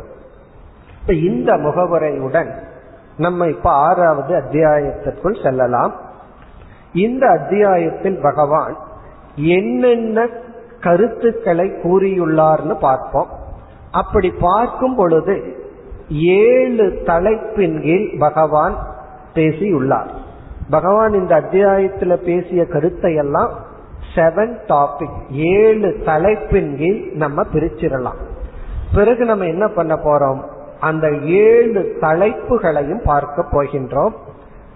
[1.01, 2.51] இப்ப இந்த முகவுரையுடன்
[3.17, 5.93] நம்ம இப்ப ஆறாவது அத்தியாயத்திற்குள் செல்லலாம்.
[6.93, 8.77] இந்த அத்தியாயத்தில் பகவான்
[9.35, 10.29] என்னென்ன
[10.81, 13.29] கருத்துக்களை கூறியுள்ளார்னு பார்ப்போம்.
[13.93, 15.65] அப்படி பார்க்கும் பொழுது
[16.11, 18.75] ஏழு தலைப்பின் கீழ் பகவான்
[19.35, 20.11] பேசியுள்ளார்.
[20.71, 23.53] பகவான் இந்த அத்தியாயத்துல பேசிய கருத்தை எல்லாம்
[24.15, 28.21] செவன் டாபிக் ஏழு தலைப்பின் கீழ் நம்ம பிரிச்சிடலாம்.
[28.95, 30.41] பிறகு நம்ம என்ன பண்ண போறோம்?
[30.81, 34.13] அந்த ஏழு தலைப்புகளையும் பார்க்க போகின்றோம்.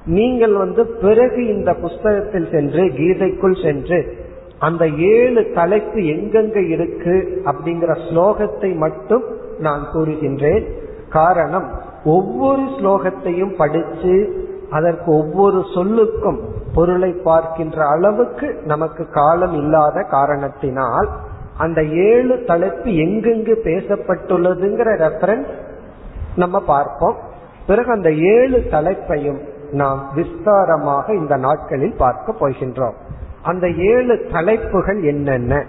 [0.05, 4.29] நீங்கள் வந்து பிறகு இந்த புஸ்தகத்தில் சென்று கீதைக்குள் சென்று
[4.59, 9.23] அந்த ஏழு தலைப்பு எங்கெங்க இருக்கு அப்படிங்கிற ஸ்லோகத்தை மட்டும்
[9.59, 10.65] நான் கூறுகின்றேன்.
[11.09, 11.69] காரணம்
[12.05, 16.39] ஒவ்வொரு ஸ்லோகத்தையும் படிச்சு அதற்கு ஒவ்வொரு சொல்லுக்கும்
[16.75, 21.09] பொருளை பார்க்கின்ற அளவுக்கு நமக்கு காலம் இல்லாத காரணத்தினால்
[21.57, 25.51] அந்த ஏழு தலைப்பு எங்கெங்கு பேசப்பட்டுள்ளதுங்கிற ரெஃபரன்ஸ்
[26.37, 27.17] நம்ம பார்ப்போம்.
[27.67, 29.41] பிறகு அந்த ஏழு தலைப்பையும்
[29.73, 32.93] நாம் விஸ்தாரமாக இந்த நாட்களில் பார்க்க போகின்றோம்.
[33.43, 35.65] அந்த ஏழு தலைப்புகள் என்னென்ன?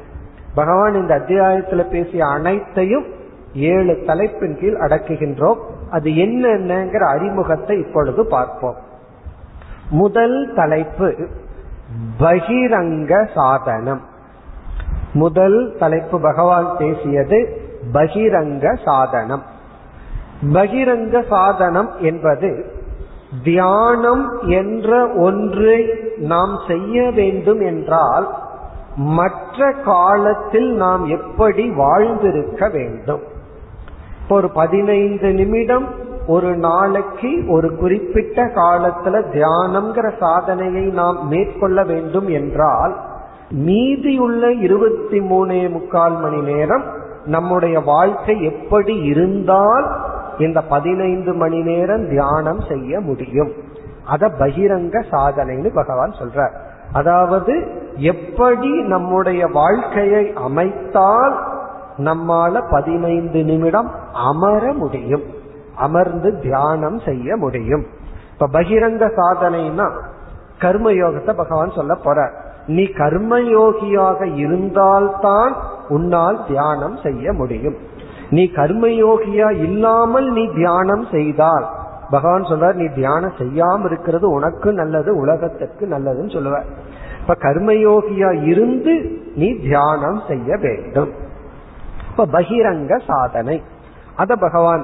[0.56, 3.06] பகவான் இந்த அத்தியாயத்தில் பேசிய அனைத்தையும்
[3.54, 5.60] ஏழு தலைப்பின் கீழ் அடக்குகின்றோம்.
[5.92, 8.76] அது என்னென்னங்கிற அறிமுகத்தை இப்பொழுது பார்ப்போம்.
[9.92, 11.28] முதல் தலைப்பு
[12.20, 14.02] பகிரங்க சாதனம்.
[15.14, 17.62] முதல் தலைப்பு பகவான் பேசியது
[17.94, 19.44] பகிரங்க சாதனம்.
[20.54, 22.66] பகிரங்க சாதனம் என்பது
[23.44, 25.86] தியானம் என்ற ஒன்றை
[26.18, 28.28] நாம் செய்ய வேண்டும் என்றால்
[28.96, 33.22] மற்ற காலத்தில் நாம் எப்படி வாழ்ந்திருக்க வேண்டும்?
[34.30, 35.88] ஒரு பதினைந்து நிமிடம்
[36.32, 42.94] ஒரு நாளைக்கு ஒரு குறிப்பிட்ட காலத்துல தியானம்ங்கிற சாதனையை நாம் மேற்கொள்ள வேண்டும் என்றால்
[43.66, 46.86] மீதியுள்ள இருபத்தி மூணே முக்கால் மணி நேரம்
[47.26, 49.88] நம்முடைய வாழ்க்கை எப்படி இருந்தால்
[50.38, 53.52] இந்த பதினைந்து மணி நேரம் தியானம் செய்ய முடியும்.
[54.06, 56.56] அத பகிரங்க சாதனைன்னு பகவான் சொல்றார்.
[56.94, 57.54] அதாவது
[57.96, 61.36] எப்படி நம்முடைய வாழ்க்கையை அமைத்தால்
[61.98, 63.92] நம்மால பதினைந்து நிமிடம்
[64.30, 65.26] அமர முடியும்.
[65.88, 67.84] அமர்ந்து தியானம் செய்ய முடியும்.
[68.34, 69.88] இப்ப பகிரங்க சாதனைனா
[70.60, 72.20] கர்மயோகத்தை பகவான் சொல்ல போற
[72.68, 75.54] நீ கர்மயோகியாக இருந்தால்தான்
[75.90, 77.78] உன்னால் தியானம் செய்ய முடியும்.
[78.30, 81.66] நீ கர்மயோகியா இல்லாமல் நீ தியானம் செய்தால்
[82.10, 86.68] பகவான் சொல்றார் நீ தியானம் செய்யாம இருக்கிறது உனக்கு நல்லது உலகத்துக்கு நல்லதுன்னு சொல்லுவார்.
[87.22, 88.96] இப்ப கர்மயோகியா இருந்து
[89.36, 91.12] நீ தியானம் செய்ய வேண்டும்.
[92.10, 93.58] இப்ப பகிரங்க சாதனை.
[94.16, 94.84] அத பகவான்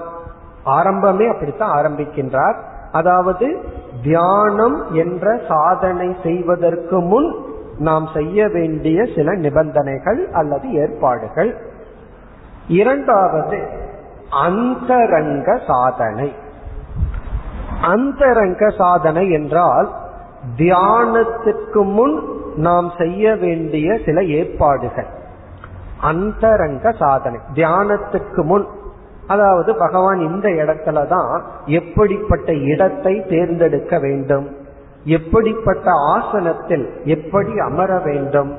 [0.67, 2.55] ஆரம்பமே அப்படித்தான் ஆரம்பிக்கின்றார்.
[2.91, 3.63] அதாவது
[4.03, 7.35] தியானம் என்ற சாதனை செய்வதற்கு முன்
[7.77, 11.57] நாம் செய்ய வேண்டிய சில நிபந்தனைகள் அல்லது ஏற்பாடுகள்.
[12.67, 13.67] இரண்டாவது
[14.31, 16.33] அந்தரங்க சாதனை.
[17.81, 19.89] அந்தரங்க சாதனை என்றால்
[20.57, 22.23] தியானத்துக்கு முன்
[22.55, 25.07] நாம் செய்ய வேண்டிய சில ஏற்பாடுகள்.
[26.01, 27.39] அந்தரங்க சாதனை.
[27.53, 28.67] தியானத்துக்கு முன்
[29.27, 34.55] அதாவது பகவான் இந்த இடத்துல தான் எப்படிப்பட்ட இடத்தை தேர்ந்தெடுக்க வேண்டும்?
[35.03, 38.55] எப்படிப்பட்ட ஆசனத்தில் எப்படி அமர வேண்டும்?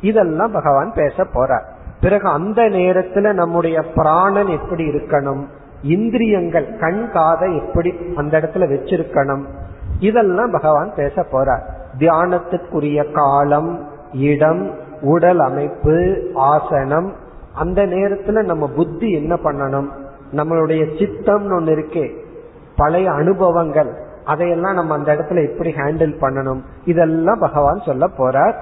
[0.00, 1.62] இதெல்லாம் பகவான் பேச போறார்.
[2.00, 5.42] பிறகு அந்த நேரத்துல நம்முடைய பிராணன் எப்படி இருக்கணும்?
[5.82, 9.44] இந்திரியங்கள் கண் காதை எப்படி அந்த இடத்துல வச்சிருக்கணும்?
[10.00, 11.62] இதெல்லாம் பகவான் பேச போறார்.
[11.98, 14.70] தியானத்துக்குரிய காலம் இடம்
[15.02, 17.12] உடல் அமைப்பு ஆசனம்
[17.54, 19.88] அந்த நேரத்துல நம்ம புத்தி என்ன பண்ணணும்?
[20.32, 22.24] நம்மளுடைய சித்தம்னு ஒண்ணு இருக்கே.
[22.76, 23.94] பழைய அனுபவங்கள்.
[24.24, 26.60] அதையெல்லாம் நம்ம அந்த இடத்துல எப்படி ஹேண்டில் பண்ணணும்?
[26.84, 28.54] இதெல்லாம் பகவான் சொல்ல போறார்.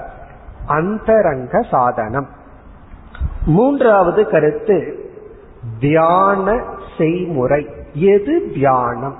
[0.66, 2.28] அந்தரங்க சாதனம்.
[3.47, 5.11] மூன்றாவது கருத்து
[5.80, 6.64] தியான
[6.99, 7.68] செய்முறை.
[7.93, 9.16] எது தியானம்?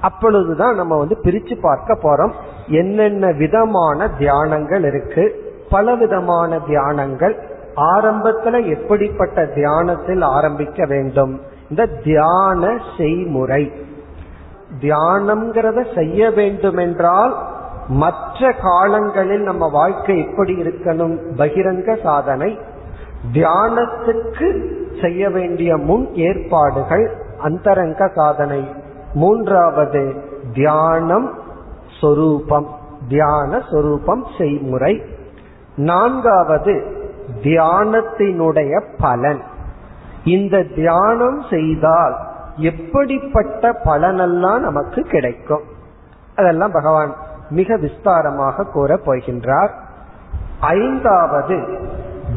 [0.00, 2.32] அப்பொழுதுதான் நம்ம வந்து பிரிச்சு பார்க்க போறோம்.
[2.66, 5.52] என்னென்ன விதமான தியானங்கள் இருக்கு?
[5.70, 7.52] பல விதமான தியானங்கள்.
[7.76, 11.40] ஆரம்பத்துல எப்படிப்பட்ட தியானத்தில் ஆரம்பிக்க வேண்டும்?
[11.70, 13.72] இந்த தியான செய்முறை.
[14.80, 17.36] தியானம்ங்கிறத செய்ய வேண்டும் என்றால்
[17.88, 21.18] மற்ற காலங்களில் நம்ம வாழ்க்கை எப்படி இருக்கணும்?
[21.36, 22.58] பகிரங்க சாதனை.
[23.32, 28.68] தியானத்துக்கு செய்ய வேண்டிய முன் ஏற்பாடுகள் அந்தரங்க சாதனை.
[29.14, 30.14] மூன்றாவது
[30.54, 31.32] தியானம்
[32.00, 32.66] சொரூபம்.
[33.08, 35.02] தியான சொரூபம் செய்முறை.
[35.76, 37.02] நான்காவது
[37.42, 39.40] தியானத்தினுடைய பலன்.
[40.24, 42.16] இந்த தியானம் செய்தால்
[42.56, 45.62] எப்படிப்பட்ட பலனெல்லாம் நமக்கு கிடைக்கும்?
[46.36, 47.14] அதெல்லாம் பகவான்
[47.50, 49.70] மிக விஸ்தாரமாக கூற போகின்றார்.
[50.60, 51.78] ஐந்தாவது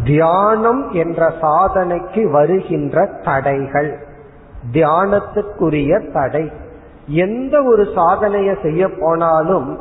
[0.04, 4.06] தியானம் என்ற சாதனைக்கு வருகின்ற தடைகள்.
[4.74, 6.52] தியானத்துக்குரிய தடை.
[7.08, 9.80] எந்த ஒரு சாதனையை செய்ய போனாலும்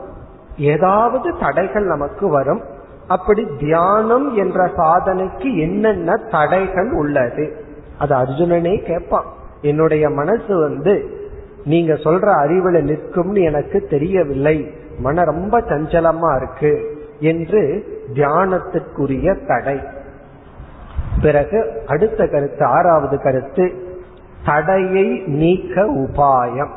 [0.56, 2.62] ஏதாவது தடைகள் நமக்கு வரும்.
[3.08, 7.56] அப்படி தியானம் என்ற சாதனைக்கு என்னென்ன தடைகள் உள்ளது?
[7.98, 9.24] அது அர்ஜுனனே கேட்பான்.
[9.60, 11.24] என்னுடைய மனசு வந்து
[11.64, 14.70] நீங்க சொல்ற அறிவுல நிற்கும்னு எனக்கு தெரியவில்லை.
[14.98, 17.84] மன ரொம்ப சஞ்சலமா இருக்கு என்று
[18.14, 19.80] தியானத்திற்குரிய தடை.
[21.22, 23.72] பிறகு அடுத்த கருத்து ஆறாவது கருத்து
[24.44, 26.70] தடையை நீக்க உபாயம்.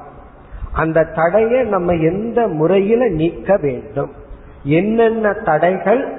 [0.74, 4.12] அந்த தடையை நம்ம எந்த முறையில நீக்க வேண்டும்?
[4.64, 6.18] என்னென்ன தடைகள்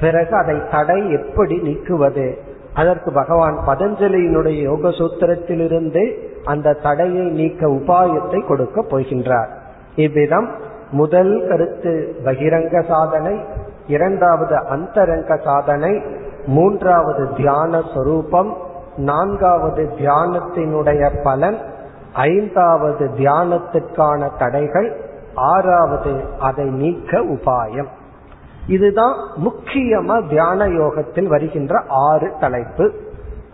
[0.00, 2.38] பிறகு அதை தடை எப்படி நீக்குவது?
[2.74, 9.48] அதற்கு பகவான் பதஞ்சலியினுடைய யோக சூத்திரத்திலிருந்து அந்த தடையை நீக்க உபாயத்தை கொடுக்க போகின்றார்.
[9.94, 10.50] இவ்விதம்
[10.90, 13.40] முதல் கருத்து பகிரங்க சாதனை
[13.86, 16.02] இரண்டாவது அந்தரங்க சாதனை
[16.46, 18.56] மூன்றாவது தியான சொரூபம்
[18.96, 21.56] நான்காவது தியானத்தினுடைய பலன்
[22.12, 24.96] ஐந்தாவது தியானத்துக்கான தடைகள்
[25.36, 27.86] ஆறாவது அதை நீக்க உபாயம்.
[28.66, 29.14] இதுதான்
[29.44, 32.92] முக்கியமா தியான யோகத்தில் வருகின்ற ஆறு தலைப்பு.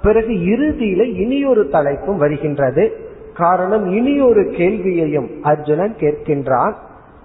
[0.02, 3.10] பிறகு இறுதியில இனியொரு தலைப்பும் வருகின்றது.
[3.36, 6.72] காரணம் இனி ஒரு கேள்வியையும் அர்ஜுனன் கேட்கின்றான்.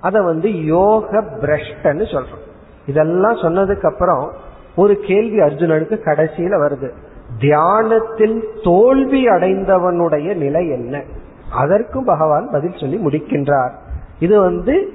[0.02, 2.46] அதை வந்து யோக பிரஷ்டன்னு சொல்றோம்.
[2.86, 4.32] இதெல்லாம் சொன்னதுக்கு அப்புறம்
[4.76, 6.92] ஒரு கேள்வி அர்ஜுனனுக்கு கடைசியில வருது.
[7.40, 11.04] தியானத்தில் தோல்வி அடைந்தவனுடைய நிலை என்ன?
[11.52, 13.72] அதற்கும் பகவான் பதில் சொல்லி முடிக்கின்றார்.
[14.20, 14.90] இது வந்து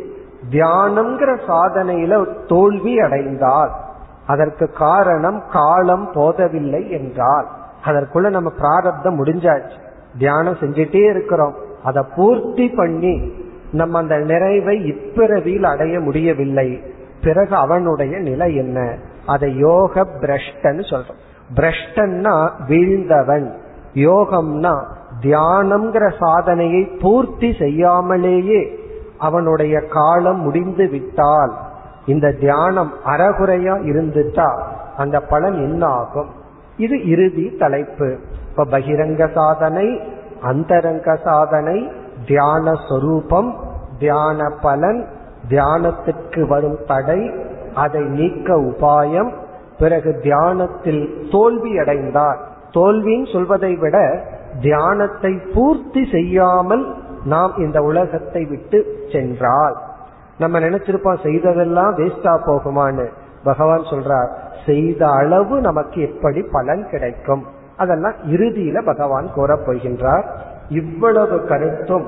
[0.50, 3.70] தியானம்ங்கிற சாதனையில தோல்வி அடைந்தால்
[4.26, 7.46] அதற்கு காரணம் காலம் போதவில்லை என்றால்
[7.84, 9.78] அதற்குள்ள நம்ம பிராரப்தம் முடிஞ்சாச்சு.
[10.18, 11.54] தியானம் செஞ்சிட்டே இருக்கிறோம்.
[11.82, 13.32] அதை பூர்த்தி பண்ணி
[13.72, 16.82] நம்ம அந்த நிறைவை இப்பிறவியில் அடைய முடியவில்லை.
[17.22, 18.96] பிறகு அவனுடைய நிலை என்ன?
[19.26, 21.20] அதை யோக பிரஷ்டன் சொல்றோம்.
[21.54, 23.52] பிரஷ்டன்னா வீழ்ந்தவன்.
[23.94, 24.84] யோகம்னா
[25.22, 28.81] தியானம்ங்கிற சாதனையை பூர்த்தி செய்யாமலேயே
[29.28, 31.52] அவனுடைய காலம் முடிந்து விட்டால்
[32.06, 34.48] இந்த தியானம் அறகுறையா இருந்துட்டா
[34.96, 36.30] அந்த பலன் என்ன ஆகும்
[36.76, 38.08] இது இறுதி தலைப்பு.
[38.48, 39.86] இப்ப பகிரங்க சாதனை
[40.50, 41.78] அந்தரங்க சாதனை
[42.26, 43.50] தியான சொரூபம்
[43.98, 45.00] தியான பலன்
[45.48, 47.20] தியானத்திற்கு வரும் தடை
[47.74, 49.30] அதை நீக்க உபாயம்
[49.78, 52.40] பிறகு தியானத்தில் தோல்வி அடைந்தார்.
[52.74, 53.96] தோல்வின்னு சொல்வதை விட
[54.62, 56.84] தியானத்தை பூர்த்தி செய்யாமல்
[57.24, 59.76] நாம் இந்த உலகத்தை விட்டு சென்றால்.
[60.38, 63.06] நம்ம நினைச்சிருப்போம் செய்ததெல்லாம் வேஸ்டா போகுமான்னு.
[63.44, 64.28] பகவான் சொல்றார்
[64.66, 67.46] செய்த அளவு நமக்கு எப்படி பலன் கிடைக்கும்?
[67.76, 70.24] அதெல்லாம் இறுதியில பகவான் கூறப்போகின்றார்
[70.68, 72.06] இவ்வளவு கருத்தும்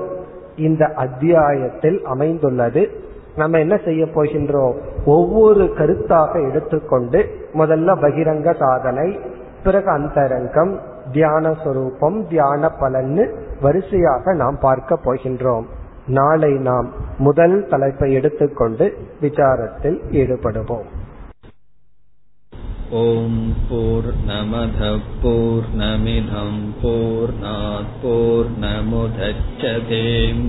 [0.57, 2.89] இந்த அத்தியாயத்தில் அமைந்துள்ளது.
[3.35, 4.77] நம்ம என்ன செய்ய போகின்றோம்?
[5.05, 9.19] ஒவ்வொரு கருத்தாக எடுத்துக்கொண்டு முதல்ல பகிரங்க சாதனை
[9.63, 10.79] பிறகு அந்தரங்கம்
[11.11, 13.31] தியான சொரூபம் தியான பலன்னு
[13.61, 15.65] வரிசையாக நாம் பார்க்க போகின்றோம்.
[16.07, 20.85] நாளை நாம் முதல் தலைப்பை எடுத்துக்கொண்டு விசாரத்தில் ஈடுபடுவோம்.
[22.89, 27.33] ஓம் போர் நமத போர் நமிதம் போர்
[28.01, 30.43] போர் நமுதச்சதேம்